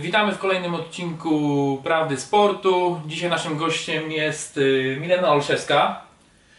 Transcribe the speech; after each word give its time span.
Witamy 0.00 0.32
w 0.32 0.38
kolejnym 0.38 0.74
odcinku 0.74 1.80
Prawdy 1.84 2.16
Sportu. 2.16 3.00
Dzisiaj 3.06 3.30
naszym 3.30 3.56
gościem 3.56 4.12
jest 4.12 4.56
y, 4.56 4.96
Milena 5.00 5.28
Olszewska. 5.28 6.02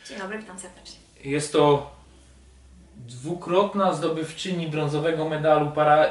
Dzień 0.07 0.19
dobry, 0.19 0.39
witam 0.39 0.59
serdecznie. 0.59 0.99
Jest 1.23 1.53
to 1.53 1.91
dwukrotna 2.95 3.93
zdobywczyni 3.93 4.67
brązowego 4.67 5.29
medalu 5.29 5.71
para, 5.71 6.05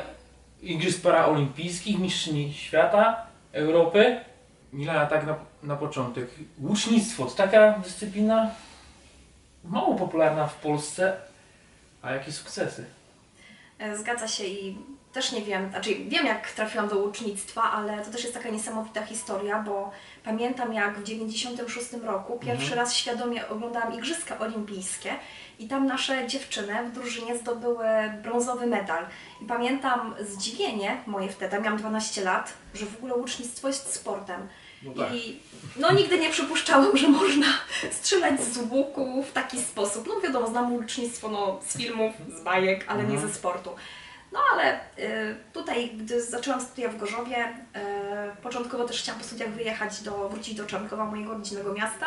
Igrzysk 0.63 1.03
Paraolimpijskich, 1.03 1.99
mistrzyni 1.99 2.55
świata, 2.55 3.27
Europy. 3.53 4.21
Milena, 4.73 5.07
tak 5.07 5.27
na, 5.27 5.37
na 5.63 5.77
początek. 5.77 6.29
Łucznictwo 6.61 7.25
to 7.27 7.31
taka 7.31 7.79
dyscyplina 7.79 8.51
mało 9.65 9.95
popularna 9.95 10.47
w 10.47 10.55
Polsce, 10.55 11.17
a 12.03 12.13
jakie 12.13 12.33
sukcesy? 12.33 12.85
E, 13.79 13.97
Zgadza 13.97 14.29
się 14.29 14.45
i 14.45 14.77
też 15.13 15.33
nie 15.33 15.43
wiem, 15.43 15.71
znaczy 15.71 15.95
wiem 15.95 16.27
jak 16.27 16.51
trafiłam 16.51 16.89
do 16.89 16.99
łucznictwa, 16.99 17.63
ale 17.63 18.05
to 18.05 18.11
też 18.11 18.23
jest 18.23 18.35
taka 18.35 18.49
niesamowita 18.49 19.07
historia, 19.07 19.63
bo 19.63 19.91
pamiętam 20.25 20.73
jak 20.73 20.99
w 20.99 21.03
96 21.03 21.93
roku 21.93 22.39
pierwszy 22.39 22.75
raz 22.75 22.95
świadomie 22.95 23.49
oglądałam 23.49 23.95
Igrzyska 23.95 24.39
Olimpijskie 24.39 25.15
i 25.59 25.69
tam 25.69 25.87
nasze 25.87 26.27
dziewczyny 26.27 26.75
w 26.85 26.93
drużynie 26.93 27.39
zdobyły 27.39 27.87
brązowy 28.23 28.67
medal. 28.67 29.07
I 29.43 29.45
pamiętam 29.45 30.15
zdziwienie 30.21 31.03
moje 31.07 31.29
wtedy, 31.29 31.61
miałam 31.61 31.79
12 31.79 32.25
lat, 32.25 32.53
że 32.75 32.87
w 32.87 32.97
ogóle 32.97 33.15
łucznictwo 33.15 33.69
jest 33.69 33.95
sportem. 33.95 34.49
No 34.83 34.93
tak. 34.93 35.15
I 35.15 35.41
no 35.77 35.93
nigdy 35.93 36.19
nie 36.19 36.31
przypuszczałam, 36.31 36.97
że 36.97 37.09
można 37.09 37.47
strzelać 37.91 38.41
z 38.41 38.59
łuku 38.71 39.23
w 39.23 39.33
taki 39.33 39.61
sposób. 39.61 40.07
No 40.09 40.21
wiadomo, 40.21 40.49
znam 40.49 40.73
łucznictwo 40.73 41.29
no, 41.29 41.61
z 41.67 41.77
filmów, 41.77 42.13
z 42.39 42.41
bajek, 42.41 42.85
ale 42.89 43.05
nie 43.05 43.19
ze 43.19 43.29
sportu. 43.29 43.71
No 44.33 44.39
ale 44.53 44.81
y, 44.99 45.37
tutaj, 45.53 45.91
gdy 45.91 46.23
zaczęłam 46.23 46.61
studia 46.61 46.89
w 46.89 46.99
Gorzowie, 46.99 47.49
y, 47.49 48.43
początkowo 48.43 48.85
też 48.85 49.03
chciałam 49.03 49.21
po 49.21 49.27
studiach 49.27 49.51
wyjechać 49.51 50.01
do, 50.01 50.29
wrócić 50.29 50.55
do 50.55 50.67
Czarnkowa, 50.67 51.05
mojego 51.05 51.33
rodzinnego 51.33 51.73
miasta, 51.73 52.07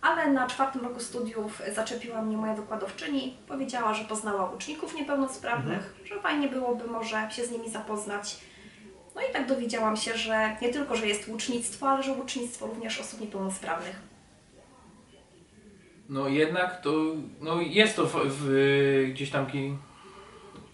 ale 0.00 0.32
na 0.32 0.46
czwartym 0.46 0.82
roku 0.82 1.00
studiów 1.00 1.62
zaczepiła 1.74 2.22
mnie 2.22 2.36
moja 2.36 2.54
wykładowczyni, 2.54 3.36
powiedziała, 3.48 3.94
że 3.94 4.04
poznała 4.04 4.50
uczniów 4.50 4.94
niepełnosprawnych, 4.94 5.94
że 6.04 6.20
fajnie 6.20 6.48
byłoby 6.48 6.86
może 6.86 7.28
się 7.30 7.46
z 7.46 7.50
nimi 7.50 7.70
zapoznać. 7.70 8.36
No 9.14 9.22
i 9.22 9.32
tak 9.32 9.46
dowiedziałam 9.46 9.96
się, 9.96 10.16
że 10.16 10.56
nie 10.62 10.68
tylko, 10.68 10.96
że 10.96 11.06
jest 11.06 11.28
łucznictwo, 11.28 11.88
ale 11.88 12.02
że 12.02 12.12
łucznictwo 12.12 12.66
również 12.66 13.00
osób 13.00 13.20
niepełnosprawnych. 13.20 13.96
No 16.08 16.28
jednak 16.28 16.80
to 16.80 16.90
no 17.40 17.60
jest 17.60 17.96
to 17.96 18.06
w, 18.06 18.14
w, 18.26 19.10
gdzieś 19.12 19.30
tam 19.30 19.46
ki, 19.46 19.76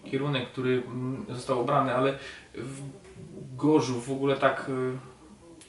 kierunek, 0.05 0.47
który 0.51 0.83
mm, 0.87 1.25
został 1.29 1.59
obrany, 1.59 1.95
ale 1.95 2.17
w 2.53 2.81
Gorzów 3.55 4.07
w 4.07 4.11
ogóle 4.11 4.35
tak, 4.35 4.69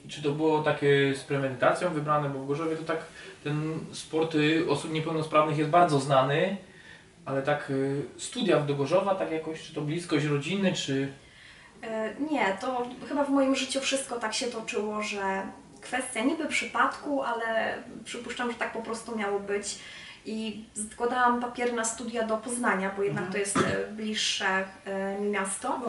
y, 0.04 0.08
czy 0.08 0.22
to 0.22 0.30
było 0.30 0.62
takie 0.62 1.14
z 1.14 1.24
premedytacją 1.24 1.90
wybrane, 1.90 2.28
bo 2.28 2.38
w 2.38 2.46
Gorzowie 2.46 2.76
to 2.76 2.82
tak 2.82 2.98
ten 3.44 3.78
sport 3.92 4.34
y, 4.34 4.70
osób 4.70 4.92
niepełnosprawnych 4.92 5.58
jest 5.58 5.70
bardzo 5.70 6.00
znany, 6.00 6.56
ale 7.24 7.42
tak 7.42 7.70
y, 7.70 8.02
studia 8.16 8.60
do 8.60 8.74
Gorzowa, 8.74 9.14
tak 9.14 9.30
jakoś, 9.30 9.62
czy 9.62 9.74
to 9.74 9.80
bliskość 9.80 10.24
rodziny, 10.24 10.72
czy... 10.72 11.12
E, 11.82 12.14
Nie, 12.30 12.56
to 12.60 12.86
chyba 13.08 13.24
w 13.24 13.30
moim 13.30 13.56
życiu 13.56 13.80
wszystko 13.80 14.16
tak 14.16 14.34
się 14.34 14.46
toczyło, 14.46 15.02
że 15.02 15.42
kwestia 15.80 16.24
niby 16.24 16.46
przypadku, 16.46 17.22
ale 17.22 17.78
przypuszczam, 18.04 18.52
że 18.52 18.58
tak 18.58 18.72
po 18.72 18.82
prostu 18.82 19.18
miało 19.18 19.40
być. 19.40 19.78
I 20.26 20.64
składałam 20.92 21.40
papier 21.40 21.72
na 21.72 21.84
studia 21.84 22.26
do 22.26 22.36
Poznania, 22.36 22.90
bo 22.96 23.02
jednak 23.02 23.30
to 23.32 23.38
jest 23.38 23.56
e, 23.56 23.86
bliższe 23.92 24.64
e, 24.84 25.20
mi 25.20 25.30
miasto. 25.30 25.80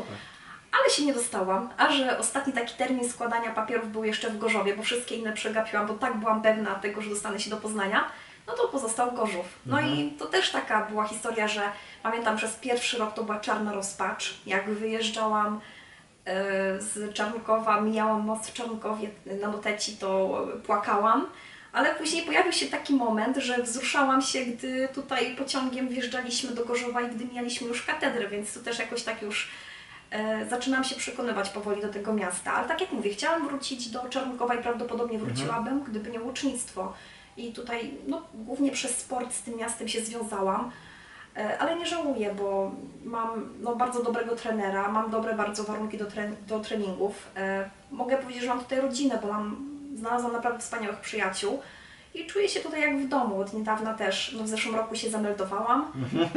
Ale 0.82 0.94
się 0.94 1.06
nie 1.06 1.14
dostałam, 1.14 1.70
a 1.78 1.92
że 1.92 2.20
ostatni 2.20 2.54
taki 2.54 2.76
termin 2.76 3.10
składania 3.10 3.52
papierów 3.54 3.92
był 3.92 4.04
jeszcze 4.04 4.30
w 4.30 4.38
Gorzowie, 4.38 4.76
bo 4.76 4.84
wszystkie 4.84 5.16
inne 5.16 5.34
przegapiłam, 5.34 5.88
bo 5.88 5.94
tak 5.94 6.18
byłam 6.18 6.42
pewna 6.42 6.76
tego, 6.76 7.02
że 7.02 7.10
dostanę 7.10 7.40
się 7.40 7.50
do 7.50 7.58
Poznania, 7.58 8.06
no 8.48 8.54
to 8.54 8.68
pozostał 8.68 9.12
Gorzów. 9.12 9.60
No 9.66 9.82
i 9.82 10.12
to 10.20 10.26
też 10.26 10.52
taka 10.52 10.86
była 10.86 11.08
historia, 11.08 11.48
że 11.48 11.62
pamiętam 12.04 12.38
przez 12.38 12.56
pierwszy 12.56 12.98
rok 12.98 13.14
to 13.14 13.24
była 13.24 13.40
czarna 13.40 13.74
rozpacz, 13.74 14.34
jak 14.46 14.70
wyjeżdżałam 14.70 15.60
e, 16.26 16.82
z 16.82 17.14
Czarnkowa, 17.14 17.82
mijałam 17.82 18.22
most 18.22 18.50
w 18.50 18.54
Czarnkowie 18.54 19.10
na 19.42 19.48
Noteci, 19.48 19.98
to 19.98 20.42
płakałam. 20.66 21.26
Ale 21.76 21.96
później 21.96 22.24
pojawił 22.24 22.52
się 22.52 22.66
taki 22.66 22.94
moment, 22.94 23.38
że 23.38 23.64
wzruszałam 23.64 24.22
się, 24.22 24.46
gdy 24.46 24.88
tutaj 24.94 25.36
pociągiem 25.36 25.88
wjeżdżaliśmy 25.88 26.52
do 26.52 26.66
Gorzowa 26.66 27.02
i 27.02 27.10
gdy 27.16 27.26
mijaliśmy 27.26 27.68
już 27.68 27.84
katedrę, 27.84 28.28
więc 28.28 28.54
to 28.54 28.60
też 28.60 28.80
jakoś 28.80 29.04
tak 29.04 29.22
już 29.22 29.52
e, 30.12 30.46
zaczynam 30.50 30.84
się 30.84 30.96
przekonywać 30.96 31.50
powoli 31.50 31.82
do 31.82 31.90
tego 31.90 32.14
miasta. 32.14 32.54
Ale 32.54 32.68
tak 32.68 32.82
jak 32.82 32.92
mówię, 32.92 33.10
chciałam 33.10 33.48
wrócić 33.48 33.90
do 33.90 34.10
Czarnkowa 34.10 34.56
i 34.56 34.64
prawdopodobnie 34.64 35.18
wróciłabym, 35.18 35.84
gdyby 35.84 36.12
nie 36.12 36.22
łucznictwo. 36.22 36.94
I 37.38 37.54
tutaj 37.54 37.92
no, 38.08 38.22
głównie 38.34 38.72
przez 38.72 38.98
sport 38.98 39.34
z 39.34 39.42
tym 39.42 39.58
miastem 39.58 39.88
się 39.88 40.02
związałam. 40.02 40.72
E, 41.38 41.58
Ale 41.58 41.76
nie 41.76 41.86
żałuję, 41.86 42.36
bo 42.38 42.72
mam 43.04 43.54
no, 43.62 43.76
bardzo 43.76 44.04
dobrego 44.04 44.36
trenera, 44.36 44.92
mam 44.92 45.12
dobre 45.12 45.34
bardzo 45.34 45.64
warunki 45.64 45.98
do, 45.98 46.06
tre 46.06 46.32
do 46.48 46.60
treningów. 46.60 47.32
E, 47.38 47.70
mogę 47.92 48.18
powiedzieć, 48.18 48.44
że 48.44 48.50
mam 48.50 48.60
tutaj 48.60 48.82
rodzinę, 48.82 49.20
bo 49.22 49.28
mam, 49.28 49.75
znalazłam 49.96 50.34
naprawdę 50.34 50.60
wspaniałych 50.60 51.00
przyjaciół 51.00 51.62
i 52.14 52.26
czuję 52.28 52.50
się 52.50 52.60
tutaj 52.60 52.82
jak 52.82 52.98
w 52.98 53.08
domu. 53.08 53.42
Od 53.42 53.54
niedawna 53.54 53.94
też, 53.94 54.32
no 54.38 54.44
w 54.44 54.48
zeszłym 54.48 54.76
roku 54.76 54.96
się 54.96 55.10
zameldowałam, 55.10 55.92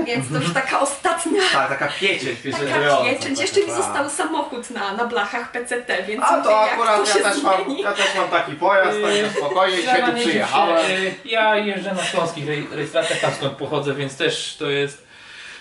więc 0.07 0.29
to 0.33 0.35
już 0.35 0.53
taka 0.55 0.81
ostatnia 0.81 1.41
Tak, 1.53 1.69
taka 1.69 1.89
pieczęć, 2.01 2.39
pieczęć 2.41 2.71
taka 2.73 2.97
pieczęć. 3.05 3.41
Jeszcze 3.41 3.61
mi 3.61 3.73
został 3.73 4.11
samochód 4.11 4.71
na, 4.71 4.93
na 4.93 5.05
blachach 5.05 5.53
PCT, 5.53 6.03
więc 6.09 6.23
A 6.25 6.31
mówię, 6.37 6.43
to 6.45 6.51
jak 6.63 6.73
akurat 6.73 6.97
to 7.01 7.07
się 7.13 7.19
ja 7.19 7.31
też, 7.31 7.43
mam, 7.43 7.77
ja 7.79 7.93
też 7.93 8.15
mam 8.17 8.29
taki 8.29 8.53
pojazd, 8.53 8.99
także 9.03 9.31
spokojnie, 9.31 9.77
dzisiaj 9.77 10.05
tu 10.07 10.13
przyjechałem. 10.21 10.91
y, 10.91 11.15
Ja 11.25 11.57
jeżdżę 11.57 11.95
na 11.95 12.05
śląskich 12.05 12.47
rej- 12.47 12.73
rejestracjach, 12.73 13.21
tam 13.21 13.33
skąd 13.35 13.53
pochodzę, 13.53 13.95
więc 13.95 14.17
też 14.17 14.57
to 14.59 14.71
jest... 14.71 15.09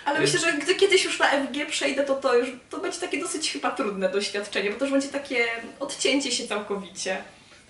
Ale 0.05 0.19
myślę, 0.19 0.39
że 0.39 0.53
gdy 0.53 0.75
kiedyś 0.75 1.05
już 1.05 1.19
na 1.19 1.25
FG 1.25 1.65
przejdę, 1.69 2.03
to 2.03 2.15
to 2.15 2.35
już 2.35 2.47
to 2.69 2.77
będzie 2.77 2.99
takie 2.99 3.19
dosyć 3.19 3.51
chyba 3.51 3.71
trudne 3.71 4.09
doświadczenie, 4.09 4.69
bo 4.71 4.75
to 4.79 4.85
już 4.85 4.91
będzie 4.91 5.07
takie 5.07 5.45
odcięcie 5.79 6.31
się 6.31 6.47
całkowicie. 6.47 7.17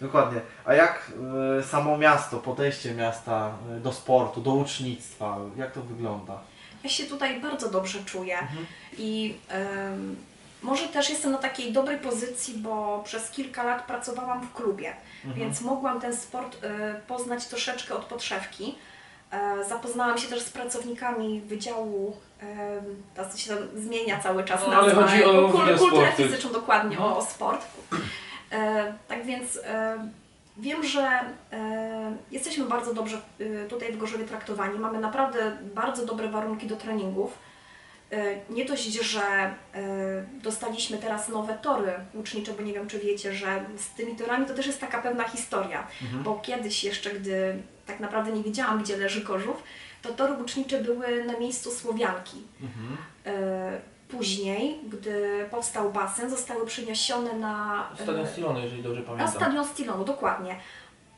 Dokładnie. 0.01 0.41
A 0.65 0.73
jak 0.73 1.11
y, 1.59 1.63
samo 1.63 1.97
miasto, 1.97 2.37
podejście 2.37 2.93
miasta 2.93 3.51
y, 3.77 3.79
do 3.79 3.93
sportu, 3.93 4.41
do 4.41 4.51
ucznictwa, 4.51 5.37
jak 5.57 5.71
to 5.71 5.81
wygląda? 5.81 6.39
Ja 6.83 6.89
się 6.89 7.03
tutaj 7.03 7.41
bardzo 7.41 7.69
dobrze 7.69 7.99
czuję 8.05 8.37
i 8.97 9.35
em, 9.49 10.15
może 10.63 10.87
też 10.87 11.09
jestem 11.09 11.31
na 11.31 11.37
takiej 11.37 11.73
dobrej 11.73 11.97
pozycji, 11.97 12.53
bo 12.57 13.01
przez 13.05 13.31
kilka 13.31 13.63
lat 13.63 13.85
pracowałam 13.85 14.41
w 14.41 14.53
klubie, 14.53 14.93
więc 15.25 15.61
mogłam 15.61 16.01
ten 16.01 16.15
sport 16.17 16.55
y, 16.63 16.67
poznać 17.07 17.45
troszeczkę 17.45 17.95
od 17.95 18.05
podszewki. 18.05 18.75
E, 19.31 19.65
Zapoznałam 19.69 20.17
się 20.17 20.27
też 20.27 20.41
z 20.41 20.49
pracownikami 20.49 21.41
Wydziału, 21.41 22.17
em, 22.39 23.03
teraz 23.15 23.37
się 23.37 23.55
tam 23.55 23.81
zmienia 23.81 24.19
cały 24.19 24.43
czas 24.43 24.61
No, 24.67 24.73
ale 24.75 24.93
nazwa, 24.93 25.07
chodzi 25.07 25.23
o 25.23 25.49
kul- 25.49 25.77
kulturę 25.77 26.11
fizyczną, 26.17 26.51
dokładnie, 26.51 26.97
No. 26.99 27.05
o, 27.05 27.17
o 27.17 27.25
sport. 27.25 27.65
Więc 29.27 29.59
e, 29.63 29.97
wiem, 30.57 30.83
że 30.83 31.21
e, 31.51 32.17
jesteśmy 32.31 32.65
bardzo 32.65 32.93
dobrze 32.93 33.21
e, 33.39 33.67
tutaj 33.67 33.93
w 33.93 33.97
Gorzowie 33.97 34.25
traktowani. 34.25 34.79
Mamy 34.79 34.99
naprawdę 34.99 35.57
bardzo 35.75 36.05
dobre 36.05 36.29
warunki 36.29 36.67
do 36.67 36.75
treningów. 36.75 37.37
Nie 38.49 38.65
dość, 38.65 38.93
że 38.93 39.55
dostaliśmy 40.43 40.97
teraz 40.97 41.29
nowe 41.29 41.53
tory 41.53 41.93
łucznicze, 42.13 42.53
bo 42.53 42.61
nie 42.61 42.73
wiem, 42.73 42.87
czy 42.87 42.99
wiecie, 42.99 43.33
że 43.33 43.65
z 43.77 43.89
tymi 43.89 44.15
torami 44.15 44.45
to 44.45 44.53
też 44.53 44.67
jest 44.67 44.79
taka 44.79 45.01
pewna 45.01 45.23
historia, 45.23 45.87
bo 46.23 46.35
kiedyś 46.35 46.83
jeszcze, 46.83 47.09
gdy 47.09 47.57
tak 47.85 47.99
naprawdę 47.99 48.31
nie 48.31 48.43
wiedziałam, 48.43 48.83
gdzie 48.83 48.97
leży 48.97 49.23
Gorzów, 49.23 49.63
to 50.01 50.09
tory 50.13 50.33
łucznicze 50.33 50.81
były 50.81 51.23
na 51.23 51.39
miejscu 51.39 51.71
Słowianki. 51.71 52.37
E, 53.25 53.81
Później, 54.09 54.79
gdy 54.89 55.45
powstał 55.51 55.91
basen, 55.91 56.29
zostały 56.29 56.65
przeniesione 56.65 57.33
na 57.33 57.83
e, 57.99 58.03
Stadion 58.03 58.27
Stilony, 58.27 58.61
jeżeli 58.61 58.83
dobrze 58.83 58.99
na 59.01 59.05
pamiętam. 59.07 59.31
stadion 59.35 59.65
Stilonu, 59.65 60.05
dokładnie. 60.05 60.55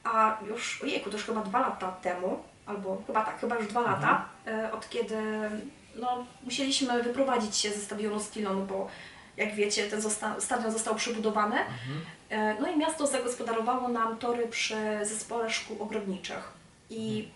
A 0.04 0.38
już, 0.48 0.82
ojejku, 0.84 1.10
to 1.10 1.18
już 1.18 1.26
chyba 1.26 1.42
dwa 1.42 1.60
lata 1.60 1.92
temu, 1.92 2.40
albo 2.66 3.02
chyba 3.08 3.26
tak, 3.26 3.40
chyba 3.40 3.56
już 3.58 3.68
dwa 3.68 3.82
lata, 3.82 4.26
e, 4.48 4.72
od 4.72 4.90
kiedy 4.90 5.16
no, 5.96 6.26
musieliśmy 6.44 7.04
wyprowadzić 7.04 7.58
się 7.58 7.70
ze 7.72 7.80
stadionu 7.80 8.20
Stilonu, 8.20 8.66
bo 8.66 8.88
jak 9.38 9.56
wiecie, 9.56 9.90
ten 9.90 10.02
zosta- 10.02 10.42
stadion 10.42 10.72
został 10.72 10.96
przebudowany. 10.96 11.56
E, 12.30 12.56
no 12.62 12.68
i 12.72 12.78
miasto 12.78 13.08
zagospodarowało 13.08 13.88
nam 13.88 14.18
tory 14.18 14.48
przy 14.48 14.76
zespole 15.04 15.50
szkół 15.50 15.84
ogrodniczych. 15.84 16.54
I 16.90 17.28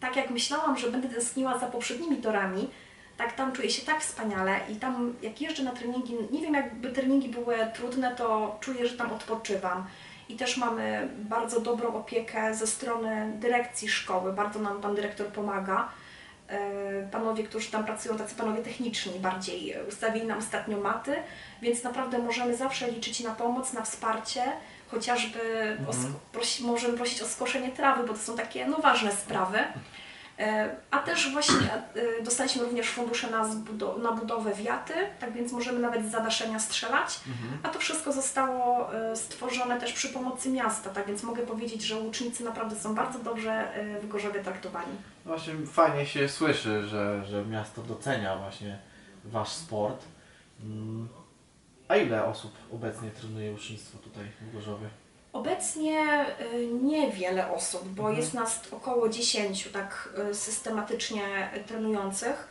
tak 0.00 0.16
jak 0.16 0.30
myślałam, 0.30 0.78
że 0.78 0.90
będę 0.90 1.08
tęskniła 1.08 1.58
za 1.58 1.66
poprzednimi 1.66 2.16
torami, 2.16 2.70
tak 3.22 3.32
tam 3.32 3.52
czuję 3.52 3.70
się 3.70 3.86
tak 3.86 4.00
wspaniale 4.00 4.60
i 4.68 4.76
tam 4.76 5.14
jak 5.22 5.40
jeżdżę 5.40 5.62
na 5.62 5.72
treningi, 5.72 6.14
nie 6.30 6.40
wiem 6.40 6.54
jakby 6.54 6.92
treningi 6.92 7.28
były 7.28 7.56
trudne, 7.74 8.14
to 8.16 8.56
czuję, 8.60 8.86
że 8.86 8.96
tam 8.96 9.12
odpoczywam. 9.12 9.86
I 10.28 10.36
też 10.36 10.56
mamy 10.56 11.08
bardzo 11.14 11.60
dobrą 11.60 11.94
opiekę 11.94 12.54
ze 12.54 12.66
strony 12.66 13.32
dyrekcji 13.34 13.88
szkoły, 13.88 14.32
bardzo 14.32 14.58
nam 14.60 14.80
pan 14.80 14.94
dyrektor 14.94 15.26
pomaga. 15.26 15.88
E, 16.48 17.08
panowie, 17.10 17.44
którzy 17.44 17.70
tam 17.70 17.84
pracują, 17.84 18.18
tacy 18.18 18.34
panowie 18.34 18.62
techniczni 18.62 19.20
bardziej, 19.20 19.72
e, 19.72 19.84
ustawili 19.84 20.26
nam 20.26 20.38
ostatnio 20.38 20.80
maty, 20.80 21.14
więc 21.62 21.84
naprawdę 21.84 22.18
możemy 22.18 22.56
zawsze 22.56 22.90
liczyć 22.90 23.20
na 23.20 23.34
pomoc, 23.34 23.72
na 23.72 23.82
wsparcie, 23.82 24.42
chociażby 24.90 25.38
o 25.88 25.90
sk- 25.92 26.12
prosi, 26.32 26.64
możemy 26.64 26.96
prosić 26.96 27.22
o 27.22 27.26
skoszenie 27.26 27.68
trawy, 27.72 28.06
bo 28.06 28.12
to 28.12 28.18
są 28.18 28.36
takie 28.36 28.66
no, 28.66 28.78
ważne 28.78 29.12
sprawy. 29.12 29.58
E, 30.42 30.76
A 30.90 30.98
też 30.98 31.32
właśnie 31.32 31.72
e, 31.74 32.22
dostaliśmy 32.22 32.62
również 32.62 32.88
fundusze 32.88 33.30
na, 33.30 33.48
na 34.02 34.12
budowę 34.12 34.54
wiaty, 34.54 34.94
tak 35.20 35.32
więc 35.32 35.52
możemy 35.52 35.78
nawet 35.78 36.06
z 36.06 36.10
zadaszenia 36.10 36.58
strzelać. 36.58 37.20
A 37.62 37.68
to 37.68 37.78
wszystko 37.78 38.12
zostało 38.12 38.94
e, 38.94 39.16
stworzone 39.16 39.80
też 39.80 39.92
przy 39.92 40.08
pomocy 40.08 40.50
miasta, 40.50 40.90
tak 40.90 41.06
więc 41.06 41.22
mogę 41.22 41.42
powiedzieć, 41.46 41.82
że 41.82 41.96
łucznicy 41.96 42.44
naprawdę 42.44 42.76
są 42.76 42.94
bardzo 42.94 43.18
dobrze 43.18 43.72
w 44.02 44.08
Gorzowie 44.08 44.44
traktowani. 44.44 44.92
Właśnie 45.24 45.54
fajnie 45.66 46.06
się 46.06 46.28
słyszy, 46.28 46.88
że, 46.88 47.24
że 47.24 47.44
miasto 47.44 47.82
docenia 47.82 48.36
właśnie 48.36 48.78
Wasz 49.24 49.48
sport. 49.48 50.04
Mm. 50.64 51.08
A 51.88 51.96
ile 51.96 52.24
osób 52.24 52.52
obecnie 52.72 53.10
trenuje 53.10 53.52
ucznictwo 53.52 53.98
tutaj 53.98 54.24
w 54.40 54.52
Gorzowie? 54.54 54.88
Obecnie 55.32 56.26
y, 56.54 56.66
niewiele 56.82 57.50
osób, 57.52 57.88
bo 57.88 58.02
Mhm. 58.02 58.16
jest 58.20 58.34
nas 58.34 58.60
około 58.72 59.08
10 59.08 59.68
tak 59.72 60.08
y, 60.30 60.34
systematycznie 60.34 61.50
y, 61.56 61.64
trenujących 61.64 62.48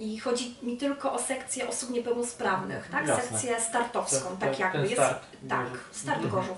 i 0.00 0.18
chodzi 0.18 0.56
mi 0.62 0.76
tylko 0.76 1.12
o 1.12 1.18
sekcję 1.18 1.68
osób 1.68 1.90
niepełnosprawnych, 1.90 2.88
tak? 2.90 3.06
Jasne. 3.06 3.22
Sekcję 3.38 3.60
startowską, 3.60 4.36
tak 4.36 4.58
jakby. 4.58 4.78
Jest, 4.82 4.92
start 4.94 5.22
tak, 5.48 5.66
start 5.92 6.22
Mhm. 6.24 6.34
Gorzów. 6.34 6.56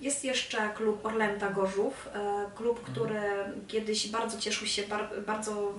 Jest 0.00 0.24
jeszcze 0.24 0.68
klub 0.76 1.06
Orlęta 1.06 1.50
Gorzów, 1.50 2.08
klub, 2.54 2.78
Mhm. 2.78 2.94
który 2.94 3.20
kiedyś 3.68 4.08
bardzo 4.08 4.38
cieszył 4.38 4.66
się 4.66 4.82
bar, 4.82 5.08
bardzo 5.26 5.72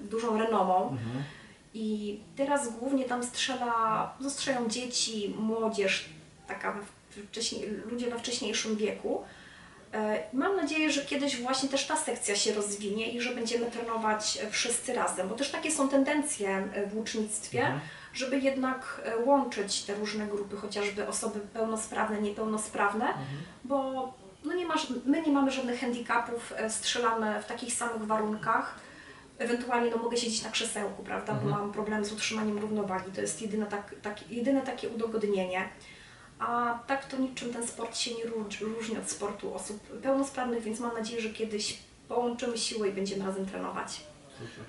dużą 0.00 0.38
renomą. 0.38 0.82
Mhm. 0.88 1.22
I 1.74 2.20
teraz 2.36 2.68
głównie 2.78 3.04
tam 3.04 3.24
strzela, 3.24 4.14
no 4.20 4.30
strzelają 4.30 4.68
dzieci, 4.68 5.34
młodzież, 5.38 6.08
taka 6.48 6.76
ludzie 7.90 8.10
we 8.10 8.18
wcześniejszym 8.18 8.76
wieku. 8.76 9.22
E, 9.94 10.22
Mam 10.32 10.56
nadzieję, 10.56 10.92
że 10.92 11.04
kiedyś 11.04 11.36
właśnie 11.42 11.68
też 11.68 11.86
ta 11.86 11.96
sekcja 11.96 12.36
się 12.36 12.54
rozwinie 12.54 13.12
i 13.12 13.20
że 13.20 13.34
będziemy 13.34 13.70
trenować 13.70 14.38
wszyscy 14.50 14.94
razem, 14.94 15.28
bo 15.28 15.34
też 15.34 15.50
takie 15.50 15.72
są 15.72 15.88
tendencje 15.88 16.48
e, 16.74 16.86
w 16.86 16.96
łucznictwie, 16.96 17.60
Mhm. 17.60 17.80
żeby 18.14 18.38
jednak 18.38 19.00
e, 19.04 19.16
łączyć 19.24 19.82
te 19.82 19.94
różne 19.94 20.26
grupy, 20.26 20.56
chociażby 20.56 21.08
osoby 21.08 21.40
pełnosprawne, 21.40 22.20
niepełnosprawne, 22.22 23.14
bo 23.64 24.12
no 24.44 24.54
nie 24.54 24.66
masz, 24.66 24.86
my 25.06 25.22
nie 25.22 25.32
mamy 25.32 25.50
żadnych 25.50 25.80
handicapów, 25.80 26.52
strzelamy 26.68 27.42
w 27.42 27.46
takich 27.46 27.72
samych 27.72 28.06
warunkach. 28.06 28.74
Ewentualnie 29.38 29.90
no, 29.90 29.96
mogę 29.96 30.16
siedzieć 30.16 30.42
na 30.42 30.50
krzesełku, 30.50 31.02
prawda, 31.02 31.32
bo 31.34 31.50
mam 31.50 31.72
problem 31.72 32.04
z 32.04 32.12
utrzymaniem 32.12 32.58
równowagi. 32.58 33.12
To 33.12 33.20
jest 33.20 33.42
jedyne, 33.42 33.66
tak, 33.66 33.94
tak, 34.02 34.30
jedyne 34.30 34.60
takie 34.60 34.88
udogodnienie. 34.88 35.68
A 36.38 36.78
tak 36.86 37.04
to 37.04 37.16
niczym 37.16 37.52
ten 37.52 37.66
sport 37.66 37.96
się 37.98 38.14
nie 38.14 38.24
róż- 38.24 38.60
różni 38.60 38.98
od 38.98 39.10
sportu 39.10 39.54
osób 39.54 39.80
pełnosprawnych, 40.02 40.62
więc 40.62 40.80
mam 40.80 40.94
nadzieję, 40.94 41.20
że 41.22 41.28
kiedyś 41.30 41.78
połączymy 42.08 42.58
siły 42.58 42.88
i 42.88 42.92
będziemy 42.92 43.24
razem 43.24 43.46
trenować. 43.46 44.00
Super. 44.32 44.64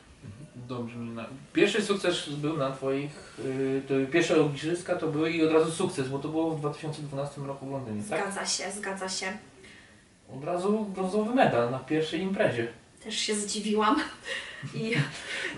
Dobrze. 0.56 0.98
Na... 0.98 1.26
Pierwszy 1.54 1.82
sukces 1.82 2.30
był 2.30 2.58
na 2.58 2.72
Twoich, 2.72 3.38
yy, 3.44 3.82
to 3.88 4.12
pierwsze 4.12 4.38
igrzyska 4.46 4.96
to 4.96 5.08
były 5.08 5.32
i 5.32 5.44
od 5.46 5.52
razu 5.52 5.72
sukces, 5.72 6.08
bo 6.10 6.20
to 6.20 6.28
było 6.30 6.52
w 6.52 6.60
2012 6.60 7.42
roku 7.42 7.66
w 7.66 7.72
Londynie, 7.72 8.04
tak? 8.10 8.22
Zgadza 8.22 8.46
się, 8.46 8.72
zgadza 8.72 9.10
się. 9.10 9.38
Od 10.38 10.44
razu 10.44 10.86
brązowy 10.86 11.36
medal 11.36 11.72
na 11.72 11.80
pierwszej 11.80 12.22
imprezie. 12.22 12.68
Też 13.04 13.16
się 13.16 13.36
zdziwiłam. 13.36 13.96
I 14.74 14.94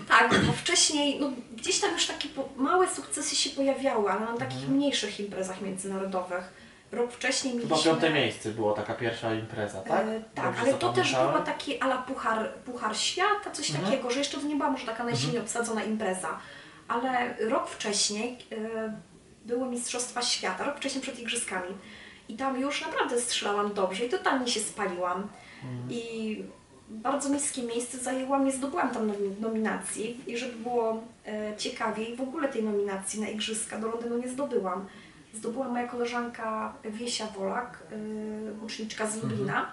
tak, 0.08 0.44
bo 0.46 0.52
wcześniej, 0.52 1.20
no 1.20 1.30
gdzieś 1.56 1.80
tam 1.80 1.92
już 1.92 2.06
takie 2.06 2.28
małe 2.56 2.88
sukcesy 2.88 3.36
się 3.36 3.50
pojawiały, 3.50 4.10
ale 4.10 4.20
na 4.20 4.36
takich 4.36 4.68
mniejszych 4.68 5.20
imprezach 5.20 5.60
międzynarodowych. 5.60 6.52
Rok 6.92 7.12
wcześniej 7.12 7.54
Chyba 7.54 7.66
mieliśmy... 7.68 7.90
piąte 7.90 8.10
miejsce 8.10 8.50
było 8.50 8.72
taka 8.72 8.94
pierwsza 8.94 9.34
impreza, 9.34 9.80
tak? 9.80 10.06
E, 10.06 10.22
tak, 10.34 10.44
Dobrze 10.44 10.60
ale 10.60 10.74
to 10.74 10.92
też 10.92 11.12
była 11.12 11.38
taki 11.40 11.80
ala 11.80 11.98
puchar, 11.98 12.54
puchar 12.54 12.96
świata, 12.96 13.50
coś 13.52 13.70
Mhm. 13.70 13.84
takiego, 13.90 14.10
że 14.10 14.18
jeszcze 14.18 14.38
to 14.40 14.46
nie 14.46 14.56
była 14.56 14.70
może 14.70 14.86
taka 14.86 15.04
najsilniej 15.04 15.40
obsadzona 15.42 15.84
impreza. 15.84 16.38
Ale 16.88 17.34
rok 17.48 17.68
wcześniej 17.70 18.38
e, 18.52 18.98
były 19.44 19.68
Mistrzostwa 19.68 20.22
Świata, 20.22 20.64
rok 20.64 20.76
wcześniej 20.76 21.02
przed 21.02 21.18
Igrzyskami. 21.18 21.74
I 22.28 22.36
tam 22.36 22.60
już 22.60 22.80
naprawdę 22.86 23.20
strzelałam 23.20 23.74
dobrze 23.74 24.04
i 24.04 24.08
totalnie 24.08 24.48
się 24.48 24.60
spaliłam. 24.60 25.28
Mhm. 25.64 25.90
I 25.90 26.44
bardzo 26.90 27.28
niskie 27.28 27.62
miejsce 27.62 27.98
zajęłam, 27.98 28.44
nie 28.44 28.52
zdobyłam 28.52 28.90
tam 28.90 29.06
nomi- 29.06 29.40
nominacji. 29.40 30.20
I 30.26 30.36
żeby 30.36 30.52
było 30.52 31.02
e, 31.26 31.56
ciekawiej, 31.56 32.16
w 32.16 32.20
ogóle 32.20 32.48
tej 32.48 32.62
nominacji 32.62 33.20
na 33.20 33.28
Igrzyska 33.28 33.78
do 33.78 33.88
Londynu 33.88 34.18
nie 34.18 34.28
zdobyłam. 34.28 34.86
Zdobyła 35.34 35.68
moja 35.68 35.88
koleżanka 35.88 36.74
Wiesia 36.84 37.26
Wolak, 37.26 37.82
yy, 37.90 38.64
uczniczka 38.64 39.06
z 39.06 39.22
Lublina. 39.22 39.72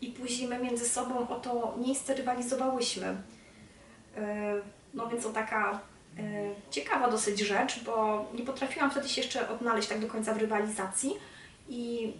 I 0.00 0.06
później 0.06 0.48
my 0.48 0.58
między 0.58 0.88
sobą 0.88 1.28
o 1.28 1.34
to 1.34 1.78
miejsce 1.86 2.14
rywalizowałyśmy. 2.14 3.16
Yy, 4.16 4.22
no 4.94 5.06
więc 5.08 5.22
to 5.22 5.30
taka 5.30 5.80
yy, 6.16 6.22
ciekawa 6.70 7.10
dosyć 7.10 7.40
rzecz, 7.40 7.84
bo 7.84 8.26
nie 8.34 8.44
potrafiłam 8.44 8.90
wtedy 8.90 9.08
się 9.08 9.20
jeszcze 9.20 9.48
odnaleźć 9.48 9.88
tak 9.88 10.00
do 10.00 10.06
końca 10.06 10.34
w 10.34 10.38
rywalizacji. 10.38 11.14
I 11.68 12.12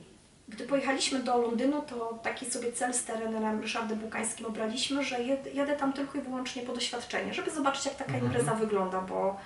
gdy 0.49 0.65
pojechaliśmy 0.65 1.19
do 1.23 1.39
Londynu, 1.39 1.83
to 1.83 2.19
taki 2.23 2.47
sobie 2.51 2.73
cel 2.73 2.95
z 2.95 3.05
trenerem 3.05 3.61
Ryszardem 3.61 3.99
Bukańskim 3.99 4.47
obraliśmy, 4.47 5.05
że 5.05 5.23
jed, 5.23 5.55
jadę 5.55 5.77
tam 5.77 5.93
tylko 5.93 6.19
i 6.19 6.21
wyłącznie 6.21 6.63
po 6.63 6.73
doświadczenie, 6.73 7.35
żeby 7.35 7.51
zobaczyć 7.51 7.85
jak 7.87 7.95
taka 7.95 8.13
Mhm. 8.13 8.27
impreza 8.27 8.55
wygląda, 8.55 9.01
bo 9.01 9.37